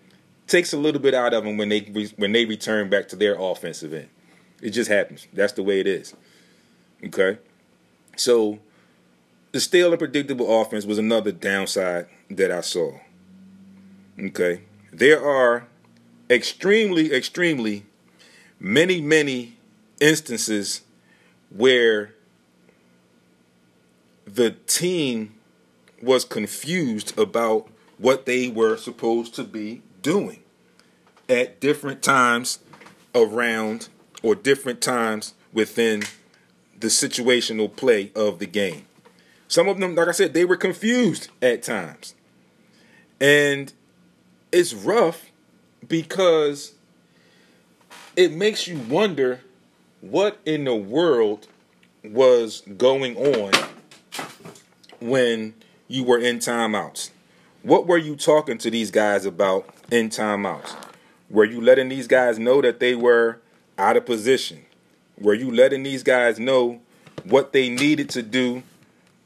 [0.46, 1.80] takes a little bit out of them when they
[2.16, 4.09] when they return back to their offensive end.
[4.62, 5.26] It just happens.
[5.32, 6.14] That's the way it is.
[7.04, 7.38] Okay,
[8.16, 8.59] so
[9.52, 12.92] the stale and predictable offense was another downside that I saw.
[14.18, 15.66] Okay, there are
[16.30, 17.85] extremely, extremely
[18.59, 19.56] many, many
[20.00, 20.82] instances
[21.50, 22.14] where
[24.26, 25.35] the team
[26.02, 30.38] was confused about what they were supposed to be doing
[31.29, 32.61] at different times
[33.12, 33.88] around
[34.23, 36.05] or different times within
[36.79, 38.87] the situational play of the game.
[39.49, 42.14] Some of them, like I said, they were confused at times.
[43.21, 43.73] And
[44.53, 45.27] it's rough
[45.88, 46.75] because
[48.14, 49.40] it makes you wonder
[50.01, 51.49] what in the world
[52.05, 53.53] was going on
[55.01, 55.55] when
[55.88, 57.11] you were in timeouts.
[57.66, 60.76] What were you talking to these guys about in timeouts?
[61.29, 63.40] Were you letting these guys know that they were
[63.76, 64.64] out of position?
[65.18, 66.81] Were you letting these guys know
[67.24, 68.62] what they needed to do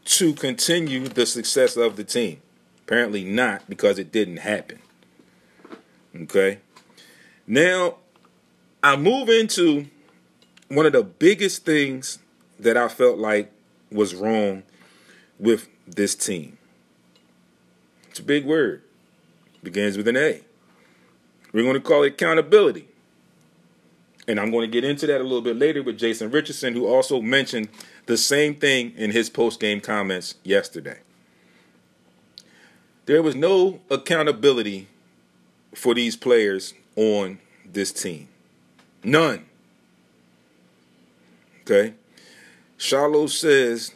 [0.07, 2.41] to continue the success of the team?
[2.87, 4.79] Apparently not, because it didn't happen.
[6.17, 6.61] Okay.
[7.47, 7.97] Now,
[8.83, 9.89] I move into
[10.69, 12.21] one of the biggest things
[12.59, 13.53] that I felt like
[13.93, 14.63] was wrong
[15.39, 16.57] with this team.
[18.21, 18.83] A big word.
[19.63, 20.43] Begins with an A.
[21.53, 22.87] We're going to call it accountability.
[24.29, 26.87] And I'm going to get into that a little bit later with Jason Richardson, who
[26.87, 27.69] also mentioned
[28.07, 30.99] the same thing in his post game comments yesterday.
[33.07, 34.87] There was no accountability
[35.75, 38.29] for these players on this team.
[39.03, 39.47] None.
[41.63, 41.95] Okay.
[42.79, 43.95] Charlo says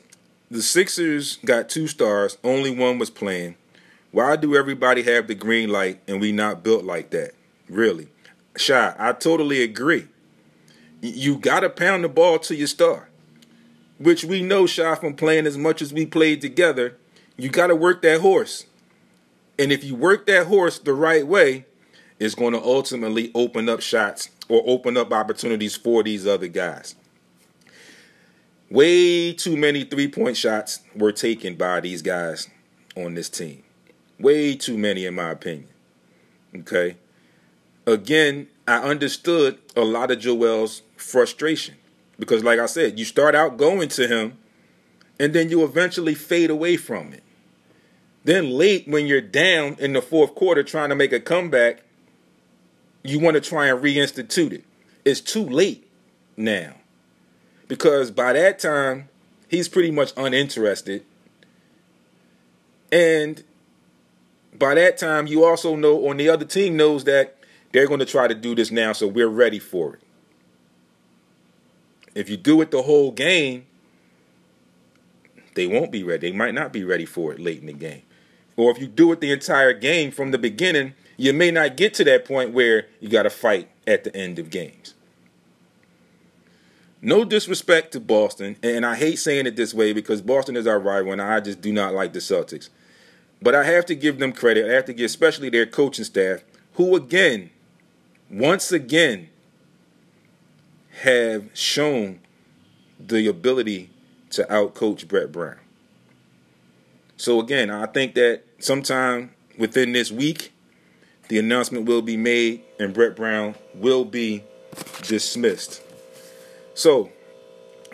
[0.51, 3.57] the Sixers got two stars, only one was playing.
[4.15, 7.33] Why do everybody have the green light and we not built like that?
[7.69, 8.07] Really?
[8.57, 10.07] Shy, I totally agree.
[11.01, 13.09] You got to pound the ball to your star,
[13.99, 16.97] which we know, Shy, from playing as much as we played together.
[17.37, 18.67] You got to work that horse.
[19.59, 21.67] And if you work that horse the right way,
[22.21, 26.95] it's going to ultimately open up shots or open up opportunities for these other guys.
[28.71, 32.49] Way too many three point shots were taken by these guys
[32.97, 33.64] on this team.
[34.19, 35.69] Way too many, in my opinion.
[36.57, 36.97] Okay.
[37.87, 41.75] Again, I understood a lot of Joel's frustration
[42.19, 44.39] because, like I said, you start out going to him
[45.19, 47.23] and then you eventually fade away from it.
[48.25, 51.83] Then, late when you're down in the fourth quarter trying to make a comeback,
[53.03, 54.65] you want to try and reinstitute it.
[55.05, 55.87] It's too late
[56.37, 56.75] now
[57.69, 59.09] because by that time,
[59.49, 61.05] he's pretty much uninterested.
[62.91, 63.45] And
[64.59, 67.37] by that time, you also know on the other team knows that
[67.73, 70.01] they're going to try to do this now, so we're ready for it.
[72.15, 73.67] If you do it the whole game,
[75.55, 76.31] they won't be ready.
[76.31, 78.03] They might not be ready for it late in the game.
[78.57, 81.95] Or if you do it the entire game from the beginning, you may not get
[81.95, 84.95] to that point where you got to fight at the end of games.
[87.03, 90.79] No disrespect to Boston, and I hate saying it this way because Boston is our
[90.79, 92.71] rival, and I just do not like the Celtics.
[93.45, 94.65] But I have to give them credit.
[94.71, 96.43] I have to give, especially their coaching staff,
[96.77, 97.51] who again,
[98.31, 99.29] once again,
[101.03, 102.21] have shown
[102.99, 103.91] the ability
[104.31, 105.59] to outcoach Brett Brown.
[107.19, 110.55] So again, I think that sometime within this week,
[111.29, 114.43] the announcement will be made and Brett Brown will be
[115.03, 115.83] dismissed.
[116.73, 117.13] So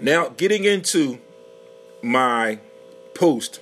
[0.00, 1.18] now getting into
[2.02, 2.60] my
[3.14, 3.58] post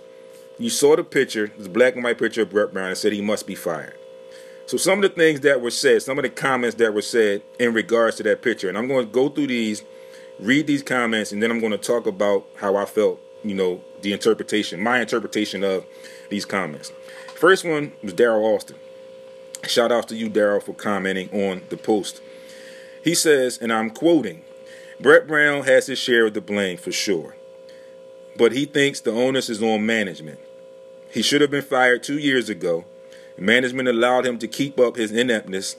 [0.58, 3.20] you saw the picture, the black and white picture of Brett Brown, and said he
[3.20, 3.94] must be fired.
[4.66, 7.42] So some of the things that were said, some of the comments that were said
[7.58, 9.82] in regards to that picture, and I'm going to go through these,
[10.40, 13.80] read these comments, and then I'm going to talk about how I felt, you know,
[14.02, 15.86] the interpretation, my interpretation of
[16.28, 16.92] these comments.
[17.34, 18.76] First one was Daryl Austin.
[19.64, 22.20] Shout out to you, Daryl, for commenting on the post.
[23.02, 24.42] He says, and I'm quoting,
[25.00, 27.36] Brett Brown has his share of the blame for sure,
[28.36, 30.40] but he thinks the onus is on management.
[31.10, 32.84] He should have been fired two years ago.
[33.38, 35.76] Management allowed him to keep up his ineptness,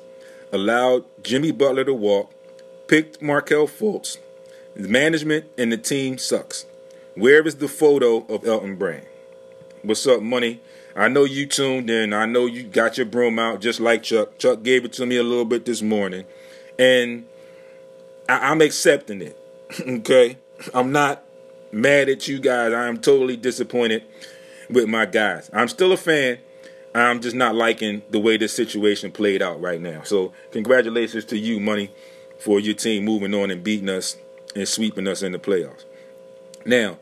[0.52, 2.32] allowed Jimmy Butler to walk,
[2.88, 4.18] picked Markelle Fultz.
[4.76, 6.66] The management and the team sucks.
[7.16, 9.06] Where is the photo of Elton Brand?
[9.84, 10.62] What's up, money?
[10.96, 12.14] I know you tuned in.
[12.14, 14.38] I know you got your broom out just like Chuck.
[14.38, 16.26] Chuck gave it to me a little bit this morning.
[16.78, 17.26] And
[18.28, 19.38] I- I'm accepting it.
[19.88, 20.38] okay?
[20.74, 21.24] I'm not
[21.72, 22.74] mad at you guys.
[22.74, 24.04] I am totally disappointed
[24.70, 25.50] with my guys.
[25.54, 26.40] I'm still a fan.
[26.94, 30.04] I'm just not liking the way this situation played out right now.
[30.04, 31.92] So, congratulations to you, Money,
[32.40, 34.18] for your team moving on and beating us
[34.56, 35.86] and sweeping us in the playoffs.
[36.66, 36.98] Now,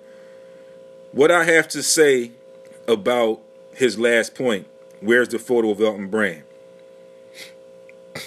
[1.12, 2.32] what I have to say
[2.88, 3.42] about
[3.74, 4.68] his last point
[5.00, 6.44] where's the photo of Elton Brand?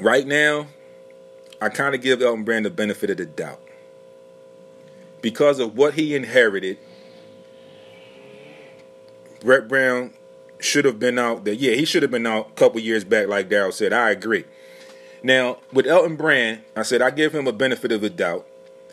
[0.00, 0.68] Right now,
[1.60, 3.60] I kind of give Elton Brand the benefit of the doubt.
[5.20, 6.78] Because of what he inherited
[9.42, 10.12] Brett Brown
[10.58, 11.54] should have been out there.
[11.54, 13.92] Yeah, he should have been out a couple years back, like Daryl said.
[13.92, 14.44] I agree.
[15.22, 18.46] Now, with Elton Brand, I said I give him a benefit of the doubt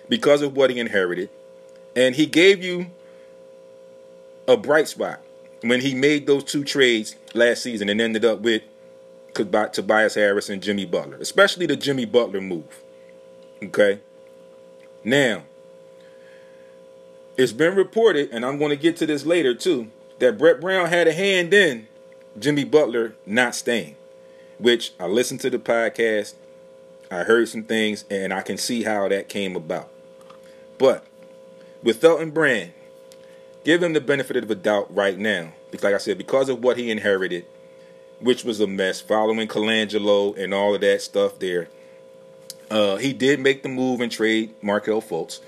[0.08, 1.30] because of what he inherited.
[1.96, 2.88] And he gave you
[4.48, 5.22] a bright spot
[5.62, 8.64] when he made those two trades last season and ended up with
[9.34, 12.82] Tobias Harris and Jimmy Butler, especially the Jimmy Butler move.
[13.62, 14.00] Okay?
[15.04, 15.44] Now,
[17.38, 19.90] it's been reported, and I'm going to get to this later too,
[20.20, 21.88] that Brett Brown had a hand in
[22.38, 23.96] Jimmy Butler not staying,
[24.58, 26.36] which I listened to the podcast,
[27.10, 29.90] I heard some things, and I can see how that came about.
[30.78, 31.06] But
[31.82, 32.74] with Elton Brand,
[33.64, 35.54] give him the benefit of the doubt right now.
[35.72, 37.46] Because, like I said, because of what he inherited,
[38.20, 41.70] which was a mess, following Colangelo and all of that stuff there,
[42.70, 45.40] uh, he did make the move and trade Markelle Fultz.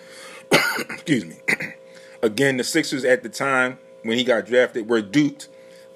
[0.80, 1.40] Excuse me.
[2.22, 5.48] Again, the Sixers at the time when he got drafted were duped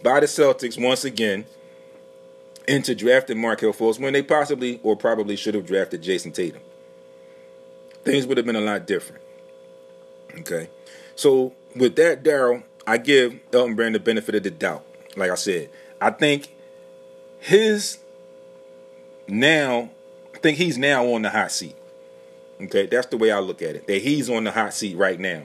[0.03, 1.45] by the Celtics once again
[2.68, 6.62] into drafting Markelle Fultz when they possibly or probably should have drafted Jayson Tatum.
[8.03, 9.22] Things would have been a lot different.
[10.39, 10.70] Okay.
[11.16, 14.86] So with that, Daryl, I give Elton Brand the benefit of the doubt.
[15.16, 16.53] like I said, I think
[17.39, 17.99] his
[19.28, 19.89] now,
[20.34, 21.76] I think he's now on the hot seat.
[22.62, 23.88] Okay, that's the way I look at it.
[23.88, 25.43] That he's on the hot seat right now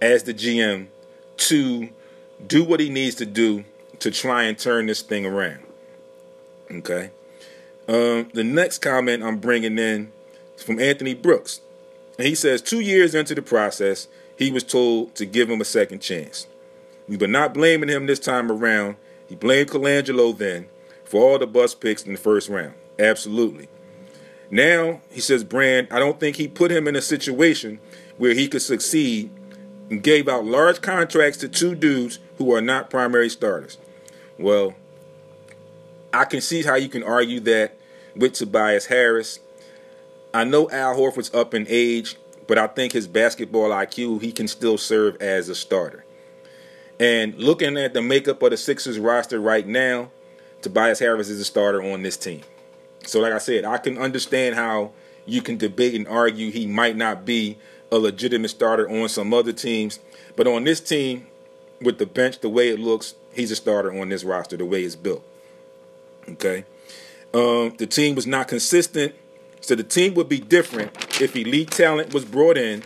[0.00, 0.86] as the GM
[1.40, 1.88] to
[2.46, 3.64] do what he needs to do
[3.98, 5.60] to try and turn this thing around.
[6.70, 7.10] Okay.
[7.88, 10.12] Um, the next comment I'm bringing in
[10.56, 11.60] is from Anthony Brooks.
[12.18, 15.64] And he says, two years into the process, he was told to give him a
[15.64, 16.46] second chance.
[17.08, 18.96] We were not blaming him this time around.
[19.28, 20.68] He blamed Colangelo then
[21.04, 22.74] for all the bust picks in the first round.
[22.98, 23.68] Absolutely.
[24.50, 27.80] Now, he says, Brand, I don't think he put him in a situation
[28.18, 29.30] where he could succeed
[29.90, 33.76] and gave out large contracts to two dudes who are not primary starters.
[34.38, 34.74] Well,
[36.14, 37.76] I can see how you can argue that
[38.16, 39.40] with Tobias Harris.
[40.32, 42.16] I know Al Horford's up in age,
[42.46, 46.04] but I think his basketball IQ, he can still serve as a starter.
[46.98, 50.10] And looking at the makeup of the Sixers roster right now,
[50.62, 52.42] Tobias Harris is a starter on this team.
[53.06, 54.92] So, like I said, I can understand how
[55.24, 57.58] you can debate and argue he might not be
[57.92, 59.98] a legitimate starter on some other teams,
[60.36, 61.26] but on this team,
[61.80, 64.82] with the bench the way it looks, he's a starter on this roster the way
[64.82, 65.24] it's built.
[66.28, 66.64] Okay.
[67.32, 69.14] Um, the team was not consistent,
[69.60, 72.82] so the team would be different if elite talent was brought in.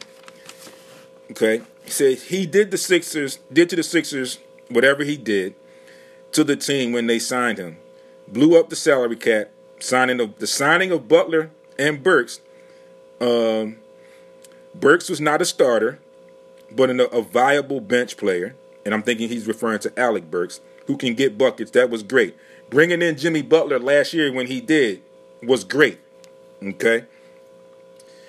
[1.30, 1.62] Okay.
[1.84, 4.38] He said he did the Sixers, did to the Sixers
[4.68, 5.54] whatever he did
[6.32, 7.76] to the team when they signed him.
[8.26, 12.40] Blew up the salary cap, signing of the signing of Butler and Burks.
[13.20, 13.76] Um,
[14.74, 16.00] Burks was not a starter,
[16.70, 18.54] but a, a viable bench player,
[18.84, 21.70] and I'm thinking he's referring to Alec Burks, who can get buckets.
[21.72, 22.36] That was great.
[22.70, 25.02] Bringing in Jimmy Butler last year when he did
[25.42, 26.00] was great.
[26.62, 27.04] Okay.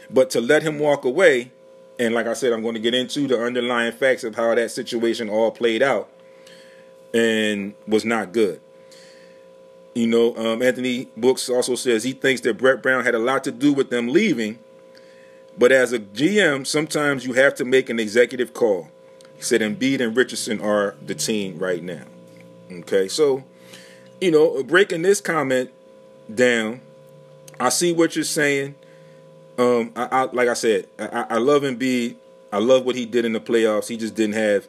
[0.09, 1.51] But to let him walk away,
[1.97, 4.71] and like I said, I'm going to get into the underlying facts of how that
[4.71, 6.09] situation all played out
[7.13, 8.59] and was not good.
[9.95, 13.45] You know, um, Anthony Brooks also says he thinks that Brett Brown had a lot
[13.45, 14.59] to do with them leaving,
[15.57, 18.89] but as a GM, sometimes you have to make an executive call.
[19.35, 22.03] He said Embiid and Richardson are the team right now.
[22.71, 23.43] Okay, so
[24.21, 25.71] you know, breaking this comment
[26.33, 26.81] down,
[27.59, 28.75] I see what you're saying.
[29.57, 32.15] Um, I, I like I said, I, I love Embiid.
[32.51, 33.87] I love what he did in the playoffs.
[33.87, 34.67] He just didn't have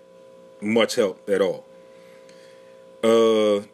[0.61, 1.65] much help at all.
[3.03, 3.65] Uh,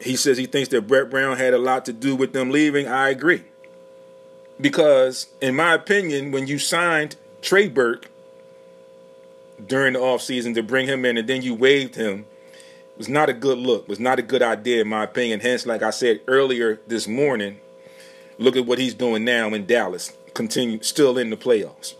[0.00, 2.86] he says he thinks that Brett Brown had a lot to do with them leaving.
[2.86, 3.44] I agree.
[4.60, 8.10] Because, in my opinion, when you signed Trey Burke
[9.64, 12.26] during the offseason to bring him in and then you waived him
[12.96, 15.40] was not a good look, was not a good idea in my opinion.
[15.40, 17.60] Hence, like I said earlier this morning,
[18.38, 21.94] look at what he's doing now in Dallas, continue still in the playoffs.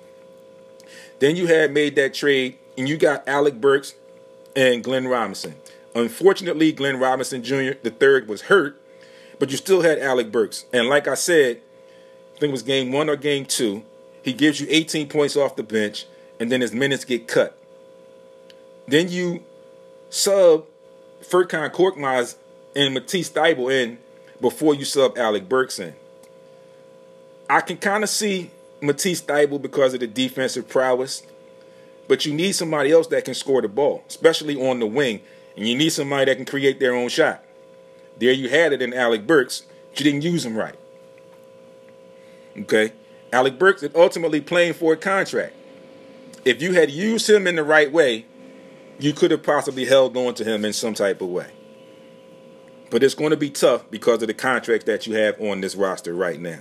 [1.20, 3.94] Then you had made that trade and you got Alec Burks
[4.56, 5.54] and Glenn Robinson.
[5.94, 7.72] Unfortunately, Glenn Robinson Jr.
[7.82, 8.80] the third was hurt,
[9.38, 10.66] but you still had Alec Burks.
[10.72, 11.60] And like I said,
[12.38, 13.82] I think it was game one or game two,
[14.22, 16.06] he gives you 18 points off the bench,
[16.38, 17.58] and then his minutes get cut.
[18.86, 19.42] Then you
[20.08, 20.66] sub
[21.20, 22.36] Furkan Korkmaz
[22.76, 23.98] and Matisse Thybulle in
[24.40, 25.94] before you sub Alec Burks in.
[27.50, 31.24] I can kind of see Matisse Thybulle because of the defensive prowess,
[32.06, 35.22] but you need somebody else that can score the ball, especially on the wing,
[35.56, 37.42] and you need somebody that can create their own shot.
[38.16, 39.64] There you had it in Alec Burks,
[39.96, 40.76] you didn't use him right.
[42.60, 42.92] Okay?
[43.32, 45.54] Alec Burks is ultimately playing for a contract.
[46.44, 48.26] If you had used him in the right way,
[48.98, 51.50] you could have possibly held on to him in some type of way.
[52.90, 55.74] But it's going to be tough because of the contracts that you have on this
[55.74, 56.60] roster right now.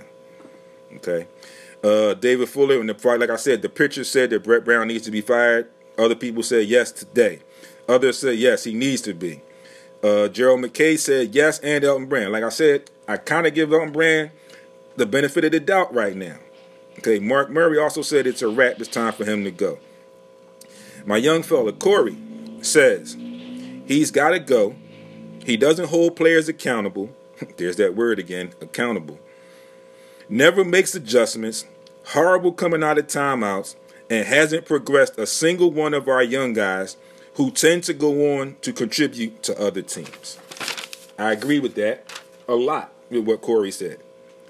[0.96, 1.26] Okay.
[1.82, 5.04] Uh, David Fuller, and the like I said, the pitcher said that Brett Brown needs
[5.04, 5.70] to be fired.
[5.96, 7.40] Other people said yes today.
[7.88, 9.42] Others said yes, he needs to be.
[10.02, 12.32] Uh, Gerald McKay said yes, and Elton Brand.
[12.32, 14.30] Like I said, I kind of give Elton Brand
[14.98, 16.36] the benefit of the doubt right now.
[16.98, 18.80] Okay, Mark Murray also said it's a wrap.
[18.80, 19.78] It's time for him to go.
[21.06, 22.16] My young fella, Corey,
[22.60, 23.16] says
[23.86, 24.74] he's got to go.
[25.44, 27.10] He doesn't hold players accountable.
[27.56, 29.18] There's that word again accountable.
[30.28, 31.64] Never makes adjustments.
[32.08, 33.76] Horrible coming out of timeouts
[34.10, 36.96] and hasn't progressed a single one of our young guys
[37.34, 40.38] who tend to go on to contribute to other teams.
[41.18, 42.10] I agree with that
[42.48, 44.00] a lot with what Corey said.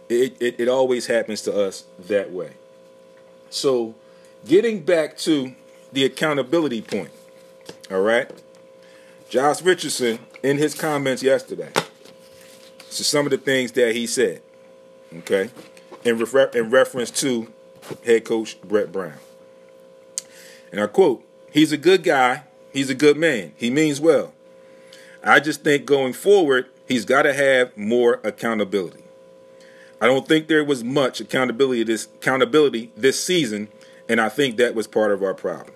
[0.09, 2.53] It, it, it always happens to us that way.
[3.51, 3.95] So,
[4.47, 5.55] getting back to
[5.93, 7.11] the accountability point,
[7.91, 8.31] all right?
[9.29, 11.71] Josh Richardson, in his comments yesterday,
[12.89, 14.41] so some of the things that he said,
[15.19, 15.51] okay,
[16.05, 17.49] in, refer- in reference to
[18.05, 19.15] head coach Brett Brown.
[20.73, 22.45] And I quote, He's a good guy.
[22.73, 23.53] He's a good man.
[23.57, 24.33] He means well.
[25.23, 29.03] I just think going forward, he's got to have more accountability.
[30.01, 33.69] I don't think there was much accountability this accountability this season,
[34.09, 35.75] and I think that was part of our problem.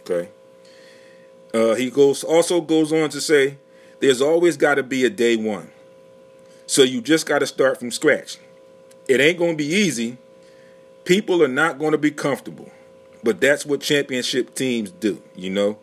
[0.00, 0.28] Okay.
[1.54, 3.56] Uh, he goes also goes on to say,
[4.00, 5.70] "There's always got to be a day one,
[6.66, 8.38] so you just got to start from scratch.
[9.08, 10.18] It ain't going to be easy.
[11.04, 12.70] People are not going to be comfortable,
[13.22, 15.22] but that's what championship teams do.
[15.34, 15.78] You know,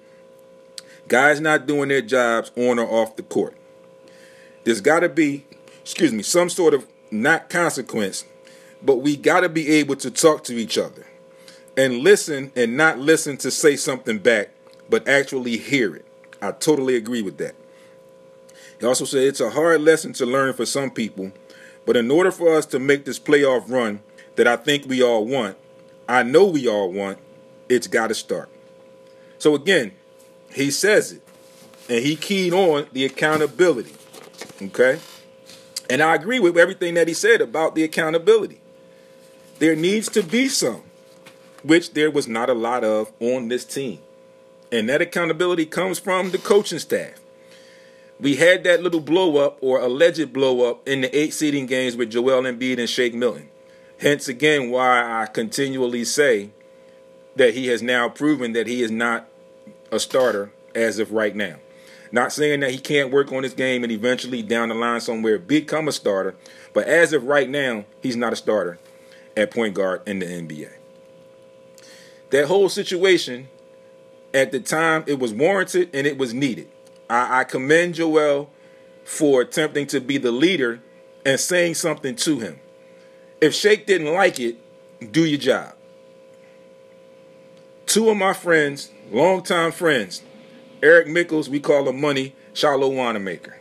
[1.08, 3.58] guys not doing their jobs on or off the court.
[4.64, 5.46] There's got to be,
[5.82, 6.86] excuse me, some sort of
[7.22, 8.26] not consequence,
[8.82, 11.06] but we got to be able to talk to each other
[11.78, 14.50] and listen and not listen to say something back,
[14.90, 16.06] but actually hear it.
[16.42, 17.56] I totally agree with that.
[18.80, 21.32] He also said it's a hard lesson to learn for some people,
[21.86, 24.02] but in order for us to make this playoff run
[24.36, 25.58] that I think we all want,
[26.08, 27.18] I know we all want,
[27.70, 28.50] it's got to start.
[29.40, 29.94] So again,
[30.54, 31.22] he says it,
[31.90, 33.94] and he keyed on the accountability.
[34.62, 35.00] Okay?
[35.90, 38.62] And I agree with everything that he said about the accountability.
[39.60, 40.84] There needs to be some,
[41.64, 44.00] which there was not a lot of on this team.
[44.72, 47.22] And that accountability comes from the coaching staff.
[48.20, 51.96] We had that little blow up or alleged blow up in the eight seeding games
[51.96, 53.50] with Joel Embiid and Shake Milton.
[54.00, 56.50] Hence, again, why I continually say
[57.36, 59.28] that he has now proven that he is not
[59.92, 61.58] a starter as of right now.
[62.16, 65.38] Not saying that he can't work on his game and eventually down the line somewhere
[65.38, 66.34] become a starter,
[66.74, 68.80] but as of right now, he's not a starter
[69.36, 70.72] at point guard in the NBA.
[72.30, 73.50] That whole situation,
[74.34, 76.70] at the time, it was warranted and it was needed.
[77.10, 78.50] I, I commend Joel
[79.04, 80.80] for attempting to be the leader
[81.26, 82.62] and saying something to him.
[83.42, 84.56] If Shake didn't like it,
[85.12, 85.76] do your job.
[87.86, 90.22] Two of my friends, longtime friends,
[90.86, 93.58] Eric Mickles, we call him Money, Shiloh Wanamaker.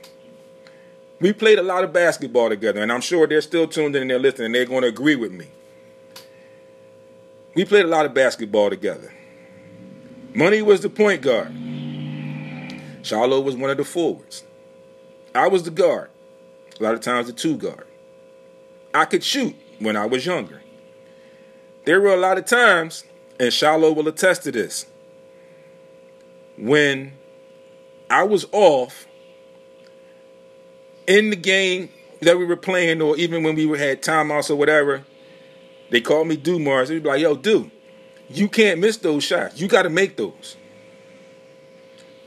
[1.22, 4.10] We played a lot of basketball together, and I'm sure they're still tuned in and
[4.10, 5.46] they're listening, and they're going to agree with me.
[7.54, 9.10] We played a lot of basketball together.
[10.34, 11.50] Money was the point guard.
[13.00, 14.44] Shiloh was one of the forwards.
[15.34, 16.10] I was the guard.
[16.78, 17.86] A lot of times the two guard.
[18.92, 20.60] I could shoot when I was younger.
[21.86, 23.04] There were a lot of times,
[23.40, 24.84] and Shiloh will attest to this,
[26.56, 27.12] when
[28.10, 29.06] I was off
[31.06, 31.90] in the game
[32.20, 35.04] that we were playing, or even when we had timeouts or whatever,
[35.90, 36.88] they called me Dumars.
[36.88, 37.70] They'd be like, yo, dude,
[38.28, 39.60] you can't miss those shots.
[39.60, 40.56] You got to make those.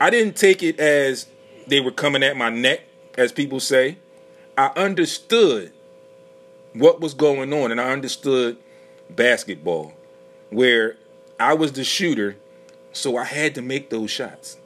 [0.00, 1.26] I didn't take it as
[1.66, 2.82] they were coming at my neck,
[3.16, 3.98] as people say.
[4.56, 5.72] I understood
[6.72, 8.58] what was going on, and I understood
[9.10, 9.92] basketball,
[10.50, 10.96] where
[11.40, 12.36] I was the shooter
[12.98, 14.58] so I had to make those shots.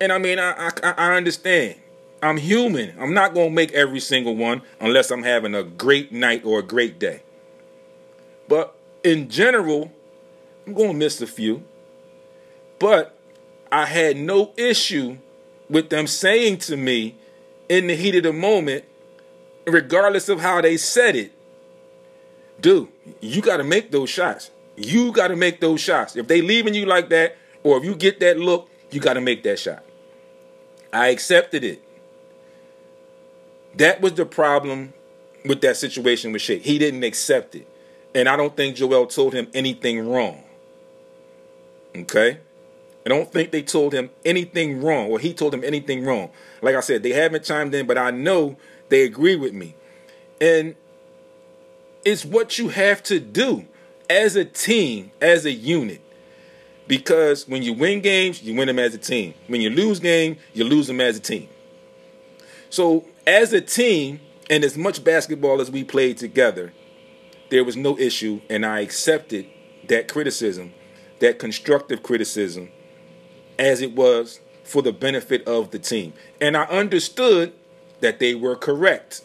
[0.00, 1.76] And I mean, I, I, I understand.
[2.22, 2.94] I'm human.
[2.98, 6.58] I'm not going to make every single one unless I'm having a great night or
[6.58, 7.22] a great day.
[8.48, 9.92] But in general,
[10.66, 11.62] I'm going to miss a few.
[12.78, 13.16] But
[13.70, 15.18] I had no issue
[15.68, 17.16] with them saying to me
[17.68, 18.84] in the heat of the moment,
[19.66, 21.32] regardless of how they said it,
[22.60, 22.88] dude,
[23.20, 24.50] you got to make those shots.
[24.76, 26.16] You got to make those shots.
[26.16, 29.20] If they leaving you like that, or if you get that look, you got to
[29.20, 29.82] make that shot.
[30.92, 31.82] I accepted it.
[33.76, 34.92] That was the problem
[35.44, 36.62] with that situation with Shake.
[36.62, 37.68] He didn't accept it.
[38.14, 40.42] And I don't think Joel told him anything wrong.
[41.94, 42.38] Okay?
[43.04, 46.30] I don't think they told him anything wrong, or he told him anything wrong.
[46.60, 48.56] Like I said, they haven't chimed in, but I know
[48.88, 49.74] they agree with me.
[50.40, 50.74] And
[52.04, 53.66] it's what you have to do
[54.08, 56.00] as a team, as a unit.
[56.86, 59.34] Because when you win games, you win them as a team.
[59.48, 61.48] When you lose games, you lose them as a team.
[62.70, 66.72] So, as a team, and as much basketball as we played together,
[67.50, 69.46] there was no issue, and I accepted
[69.88, 70.72] that criticism,
[71.20, 72.70] that constructive criticism,
[73.58, 76.12] as it was for the benefit of the team.
[76.40, 77.52] And I understood
[78.00, 79.22] that they were correct.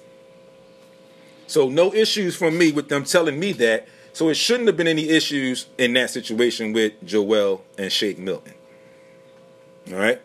[1.48, 4.88] So, no issues from me with them telling me that so it shouldn't have been
[4.88, 8.54] any issues in that situation with Joel and Shake Milton.
[9.92, 10.22] All right.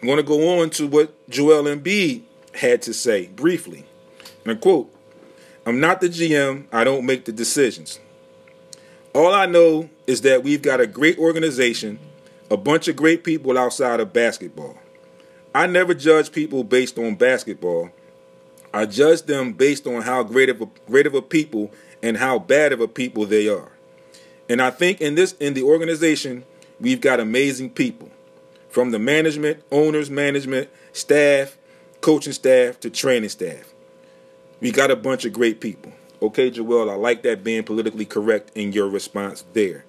[0.00, 2.22] I'm going to go on to what Joel Embiid
[2.54, 3.84] had to say briefly.
[4.44, 4.92] And I quote,
[5.66, 6.64] I'm not the GM.
[6.72, 8.00] I don't make the decisions.
[9.14, 11.98] All I know is that we've got a great organization,
[12.50, 14.78] a bunch of great people outside of basketball.
[15.54, 17.90] I never judge people based on basketball.
[18.72, 21.72] I judge them based on how great of a, great of a people
[22.02, 23.72] and how bad of a people they are.
[24.48, 26.44] And I think in this in the organization,
[26.80, 28.10] we've got amazing people.
[28.68, 31.58] from the management, owners, management, staff,
[32.00, 33.74] coaching staff to training staff.
[34.60, 35.92] We got a bunch of great people.
[36.22, 39.84] Okay, Joel, I like that being politically correct in your response there.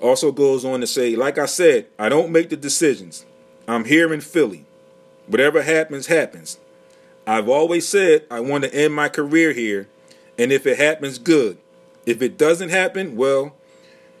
[0.00, 3.24] Also goes on to say, like I said, I don't make the decisions.
[3.68, 4.64] I'm here in Philly.
[5.26, 6.58] Whatever happens, happens.
[7.26, 9.88] I've always said I want to end my career here,
[10.38, 11.58] and if it happens, good.
[12.04, 13.56] If it doesn't happen, well,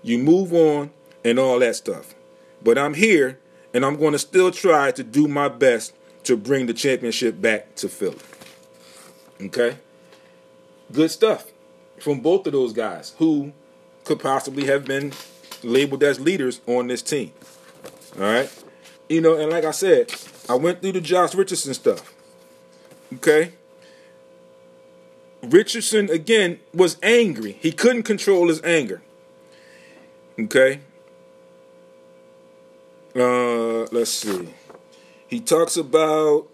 [0.02, 0.90] you move on
[1.24, 2.14] and all that stuff.
[2.62, 3.38] But I'm here,
[3.74, 5.94] and I'm going to still try to do my best
[6.24, 8.18] to bring the championship back to Philly.
[9.40, 9.76] Okay?
[10.92, 11.46] Good stuff
[12.00, 13.52] from both of those guys who
[14.04, 15.12] could possibly have been
[15.62, 17.32] labeled as leaders on this team.
[18.16, 18.64] All right?
[19.08, 20.12] You know, and like I said,
[20.48, 22.14] I went through the Josh Richardson stuff.
[23.14, 23.52] Okay?
[25.42, 27.52] Richardson, again, was angry.
[27.60, 29.02] He couldn't control his anger.
[30.38, 30.80] Okay?
[33.14, 34.48] Uh, let's see.
[35.26, 36.48] He talks about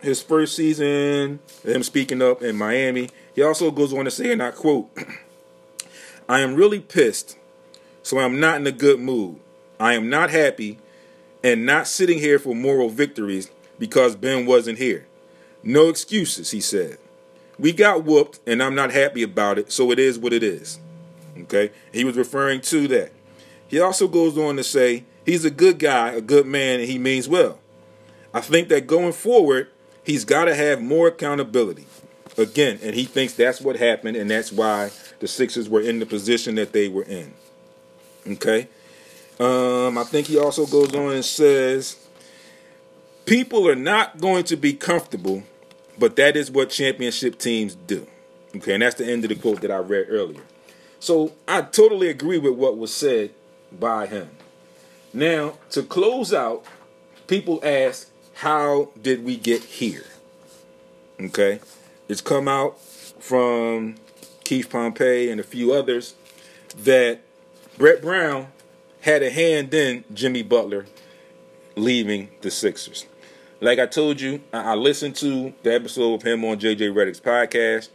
[0.00, 3.08] his first season, him speaking up in Miami.
[3.34, 4.90] He also goes on to say, and I quote,
[6.28, 7.38] I am really pissed,
[8.02, 9.38] so I'm not in a good mood.
[9.78, 10.78] I am not happy
[11.42, 15.06] and not sitting here for moral victories because Ben wasn't here.
[15.62, 16.98] No excuses, he said.
[17.62, 20.80] We got whooped, and I'm not happy about it, so it is what it is.
[21.42, 21.70] Okay?
[21.92, 23.12] He was referring to that.
[23.68, 26.98] He also goes on to say he's a good guy, a good man, and he
[26.98, 27.60] means well.
[28.34, 29.68] I think that going forward,
[30.02, 31.86] he's got to have more accountability.
[32.36, 34.90] Again, and he thinks that's what happened, and that's why
[35.20, 37.32] the Sixers were in the position that they were in.
[38.26, 38.66] Okay?
[39.38, 41.96] Um, I think he also goes on and says
[43.24, 45.44] people are not going to be comfortable,
[45.98, 48.06] but that is what championship teams do.
[48.56, 50.42] Okay, and that's the end of the quote that I read earlier.
[51.00, 53.30] So I totally agree with what was said
[53.72, 54.30] by him.
[55.12, 56.64] Now, to close out,
[57.26, 60.04] people ask, how did we get here?
[61.20, 61.60] Okay,
[62.08, 63.96] it's come out from
[64.44, 66.14] Keith Pompey and a few others
[66.76, 67.20] that
[67.78, 68.48] Brett Brown
[69.02, 70.86] had a hand in Jimmy Butler
[71.76, 73.06] leaving the Sixers.
[73.62, 77.90] Like I told you, I listened to the episode of him on JJ Redick's podcast.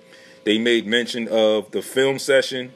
[0.45, 2.71] They made mention of the film session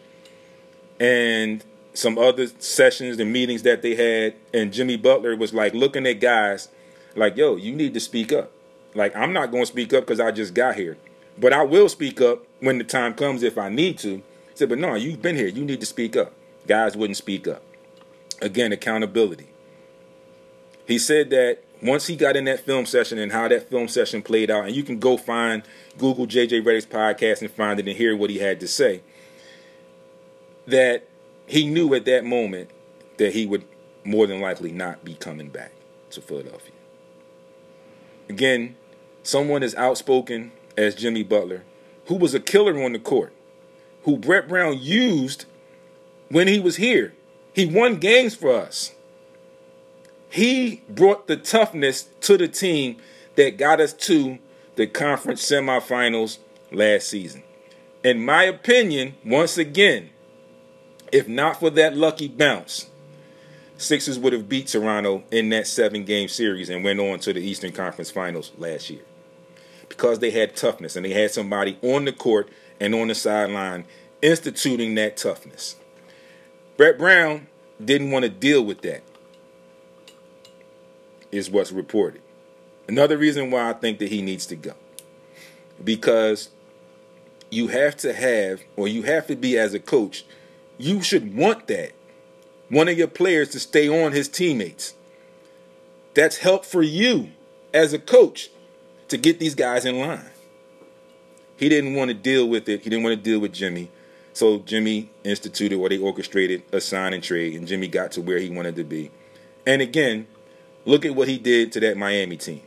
[0.99, 1.63] and
[1.93, 4.35] some other sessions and meetings that they had.
[4.53, 6.67] And Jimmy Butler was like looking at guys
[7.15, 8.51] like, yo, you need to speak up.
[8.93, 10.97] Like, I'm not going to speak up because I just got here.
[11.37, 14.15] But I will speak up when the time comes if I need to.
[14.17, 14.23] He
[14.55, 15.47] said, but no, you've been here.
[15.47, 16.33] You need to speak up.
[16.67, 17.63] Guys wouldn't speak up.
[18.41, 19.47] Again, accountability.
[20.85, 24.21] He said that once he got in that film session and how that film session
[24.21, 25.63] played out, and you can go find
[25.97, 29.01] Google JJ Redick's podcast and find it and hear what he had to say,
[30.67, 31.07] that
[31.47, 32.69] he knew at that moment
[33.17, 33.65] that he would
[34.03, 35.71] more than likely not be coming back
[36.11, 36.73] to Philadelphia.
[38.29, 38.75] Again,
[39.23, 41.63] someone as outspoken as Jimmy Butler,
[42.05, 43.33] who was a killer on the court,
[44.03, 45.45] who Brett Brown used
[46.29, 47.13] when he was here.
[47.53, 48.95] He won games for us
[50.31, 52.97] he brought the toughness to the team
[53.35, 54.39] that got us to
[54.75, 56.39] the conference semifinals
[56.71, 57.43] last season.
[58.03, 60.09] In my opinion, once again,
[61.11, 62.87] if not for that lucky bounce,
[63.77, 67.41] Sixers would have beat Toronto in that seven game series and went on to the
[67.41, 69.01] Eastern Conference Finals last year.
[69.89, 72.47] Because they had toughness and they had somebody on the court
[72.79, 73.85] and on the sideline
[74.21, 75.75] instituting that toughness.
[76.77, 77.47] Brett Brown
[77.83, 79.01] didn't want to deal with that
[81.31, 82.21] is what's reported.
[82.87, 84.73] Another reason why I think that he needs to go.
[85.83, 86.49] Because
[87.49, 90.25] you have to have, or you have to be as a coach,
[90.77, 91.93] you should want that.
[92.69, 94.93] One of your players to stay on his teammates.
[96.13, 97.31] That's help for you
[97.73, 98.49] as a coach
[99.09, 100.29] to get these guys in line.
[101.57, 102.81] He didn't want to deal with it.
[102.81, 103.91] He didn't want to deal with Jimmy.
[104.33, 108.39] So Jimmy instituted or they orchestrated a sign and trade, and Jimmy got to where
[108.39, 109.11] he wanted to be.
[109.65, 110.27] And again,
[110.85, 112.61] Look at what he did to that Miami team.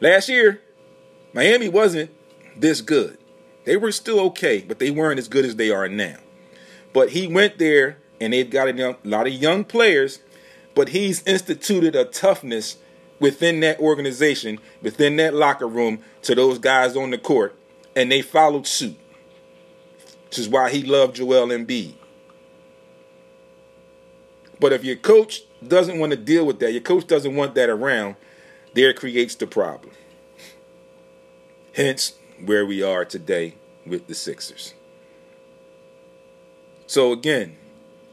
[0.00, 0.60] Last year,
[1.32, 2.10] Miami wasn't
[2.56, 3.18] this good.
[3.64, 6.16] They were still okay, but they weren't as good as they are now.
[6.92, 10.18] But he went there, and they've got a, lot of young players,
[10.74, 12.78] but he's instituted a toughness
[13.20, 17.56] within that organization, within that locker room, to those guys on the court,
[17.94, 18.98] and they followed suit.
[20.26, 21.94] Which is why he loved Joel Embiid.
[24.58, 27.68] But if your coach doesn't want to deal with that, your coach doesn't want that
[27.68, 28.16] around,
[28.74, 29.92] there creates the problem.
[31.74, 33.54] Hence, where we are today
[33.86, 34.74] with the Sixers.
[36.86, 37.56] So, again,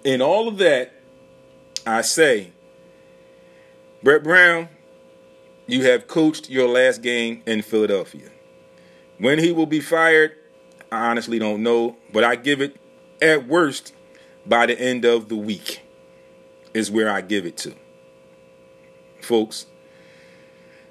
[0.04, 0.94] in all of that,
[1.86, 2.52] I say
[4.02, 4.70] Brett Brown,
[5.68, 8.30] you have coached your last game in Philadelphia.
[9.18, 10.32] When he will be fired,
[10.92, 12.78] I honestly don't know, but I give it
[13.22, 13.94] at worst
[14.46, 15.82] by the end of the week
[16.74, 17.74] is where I give it to.
[19.22, 19.66] Folks,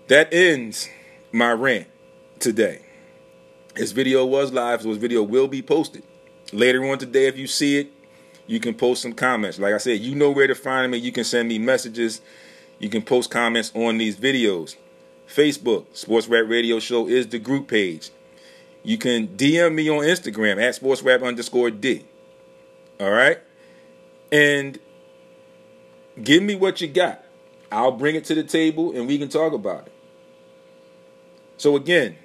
[0.09, 0.89] that ends
[1.33, 1.87] my rant
[2.39, 2.83] today.
[3.75, 6.03] This video was live, so this video will be posted.
[6.53, 7.93] Later on today, if you see it,
[8.47, 9.59] you can post some comments.
[9.59, 10.99] Like I said, you know where to find me.
[10.99, 12.21] You can send me messages.
[12.79, 14.77] You can post comments on these videos.
[15.29, 18.11] Facebook, Sports Rap Radio Show is the group page.
[18.83, 22.05] You can DM me on Instagram at Sports Rap underscore D.
[22.99, 23.39] All right?
[24.33, 24.79] And
[26.23, 27.25] give me what you got.
[27.71, 29.93] I'll bring it to the table and we can talk about it.
[31.59, 32.17] So again,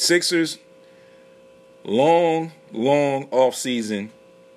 [0.00, 0.58] Sixers
[1.84, 4.10] long, long off season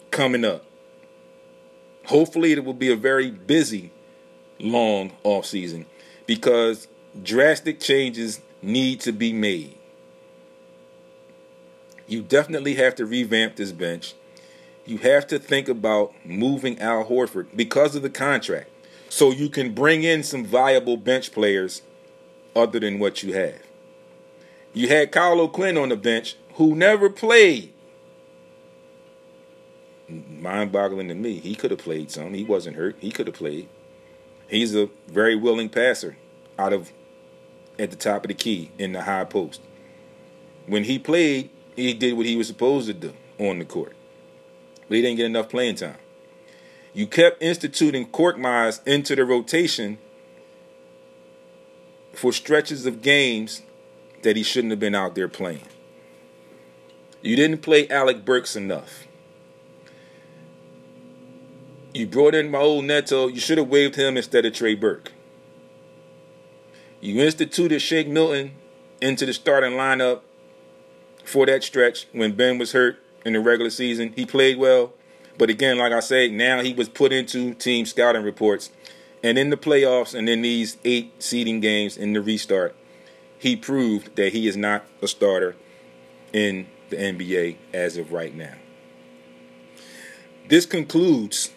[0.09, 0.63] coming up.
[2.05, 3.91] Hopefully it will be a very busy
[4.57, 5.85] long off season
[6.25, 6.87] because
[7.23, 9.77] drastic changes need to be made.
[12.07, 14.13] You definitely have to revamp this bench.
[14.85, 18.69] You have to think about moving Al Horford because of the contract
[19.09, 21.83] so you can bring in some viable bench players
[22.55, 23.61] other than what you have.
[24.73, 27.71] You had Kyle O'Quinn on the bench who never played.
[30.09, 31.39] Mind boggling to me.
[31.39, 32.33] He could have played some.
[32.33, 32.97] He wasn't hurt.
[32.99, 33.69] He could have played.
[34.47, 36.17] He's a very willing passer
[36.59, 36.91] out of
[37.79, 39.61] at the top of the key in the high post.
[40.67, 43.95] When he played, he did what he was supposed to do on the court.
[44.87, 45.97] But he didn't get enough playing time.
[46.93, 49.97] You kept instituting Korkmaz into the rotation
[52.13, 53.63] for stretches of games
[54.21, 55.67] that he shouldn't have been out there playing.
[57.21, 59.07] You didn't play Alec Burks enough.
[61.93, 63.27] You brought in Raul Neto.
[63.27, 65.11] You should have waived him instead of Trey Burke.
[67.01, 68.53] You instituted Shake Milton
[69.01, 70.21] into the starting lineup
[71.23, 74.13] for that stretch when Ben was hurt in the regular season.
[74.15, 74.93] He played well.
[75.37, 78.69] But again, like I say, now he was put into team scouting reports.
[79.23, 82.75] And in the playoffs and in these eight seeding games in the restart,
[83.39, 85.55] he proved that he is not a starter
[86.31, 88.53] in the NBA as of right now.
[90.49, 91.51] This concludes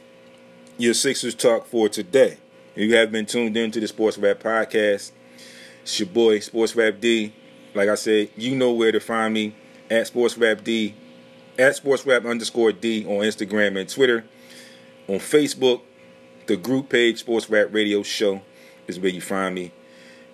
[0.78, 2.38] your Sixers talk for today.
[2.74, 5.12] You have been tuned in to the Sports Rap Podcast.
[5.82, 7.32] It's your boy, Sports Rap D.
[7.74, 9.54] Like I said, you know where to find me
[9.90, 10.94] at Sports Rap D,
[11.58, 14.24] at Sports Rap underscore D on Instagram and Twitter.
[15.08, 15.82] On Facebook,
[16.46, 18.42] the group page, Sports Rap Radio Show,
[18.86, 19.72] is where you find me.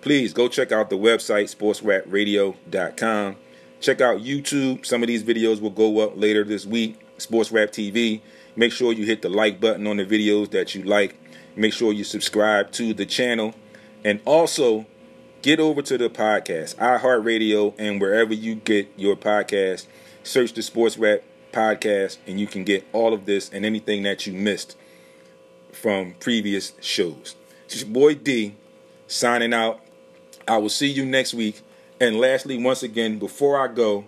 [0.01, 3.35] Please go check out the website, sportsrapradio.com.
[3.79, 4.85] Check out YouTube.
[4.85, 6.99] Some of these videos will go up later this week.
[7.17, 8.21] Sports Rap TV.
[8.55, 11.15] Make sure you hit the like button on the videos that you like.
[11.55, 13.53] Make sure you subscribe to the channel.
[14.03, 14.85] And also,
[15.41, 19.85] get over to the podcast, iHeartRadio, and wherever you get your podcast.
[20.23, 21.21] Search the Sports Rap
[21.51, 24.77] Podcast, and you can get all of this and anything that you missed
[25.71, 27.35] from previous shows.
[27.65, 28.55] It's your boy D
[29.07, 29.81] signing out.
[30.47, 31.61] I will see you next week.
[31.99, 34.05] And lastly, once again, before I go,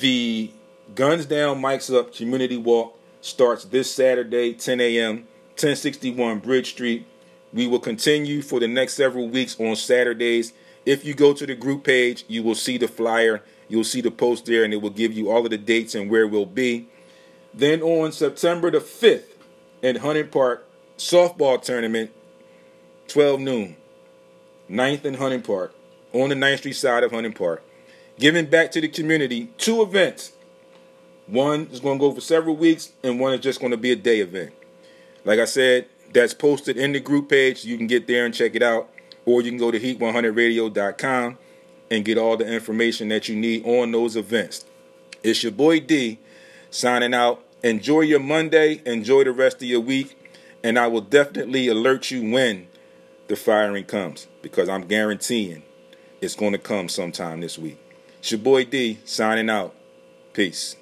[0.00, 0.50] the
[0.94, 5.16] Guns Down, Mics Up Community Walk starts this Saturday, 10 a.m.,
[5.54, 7.06] 1061 Bridge Street.
[7.52, 10.52] We will continue for the next several weeks on Saturdays.
[10.86, 14.10] If you go to the group page, you will see the flyer, you'll see the
[14.10, 16.88] post there, and it will give you all of the dates and where we'll be.
[17.54, 19.34] Then on September the 5th
[19.82, 20.68] in Hunting Park,
[20.98, 22.10] softball tournament,
[23.08, 23.76] 12 noon,
[24.68, 25.74] 9th and Hunting Park,
[26.12, 27.62] on the 9th Street side of Hunting Park.
[28.18, 30.32] Giving back to the community, two events.
[31.26, 33.92] One is going to go for several weeks, and one is just going to be
[33.92, 34.52] a day event.
[35.24, 37.64] Like I said, that's posted in the group page.
[37.64, 38.90] You can get there and check it out.
[39.24, 41.38] Or you can go to heat100radio.com
[41.90, 44.64] and get all the information that you need on those events.
[45.22, 46.18] It's your boy D
[46.70, 47.42] signing out.
[47.62, 48.80] Enjoy your Monday.
[48.86, 50.16] Enjoy the rest of your week.
[50.62, 52.68] And I will definitely alert you when
[53.28, 55.62] the firing comes because I'm guaranteeing
[56.20, 57.78] it's going to come sometime this week.
[58.18, 59.74] It's your boy D signing out.
[60.32, 60.76] Peace.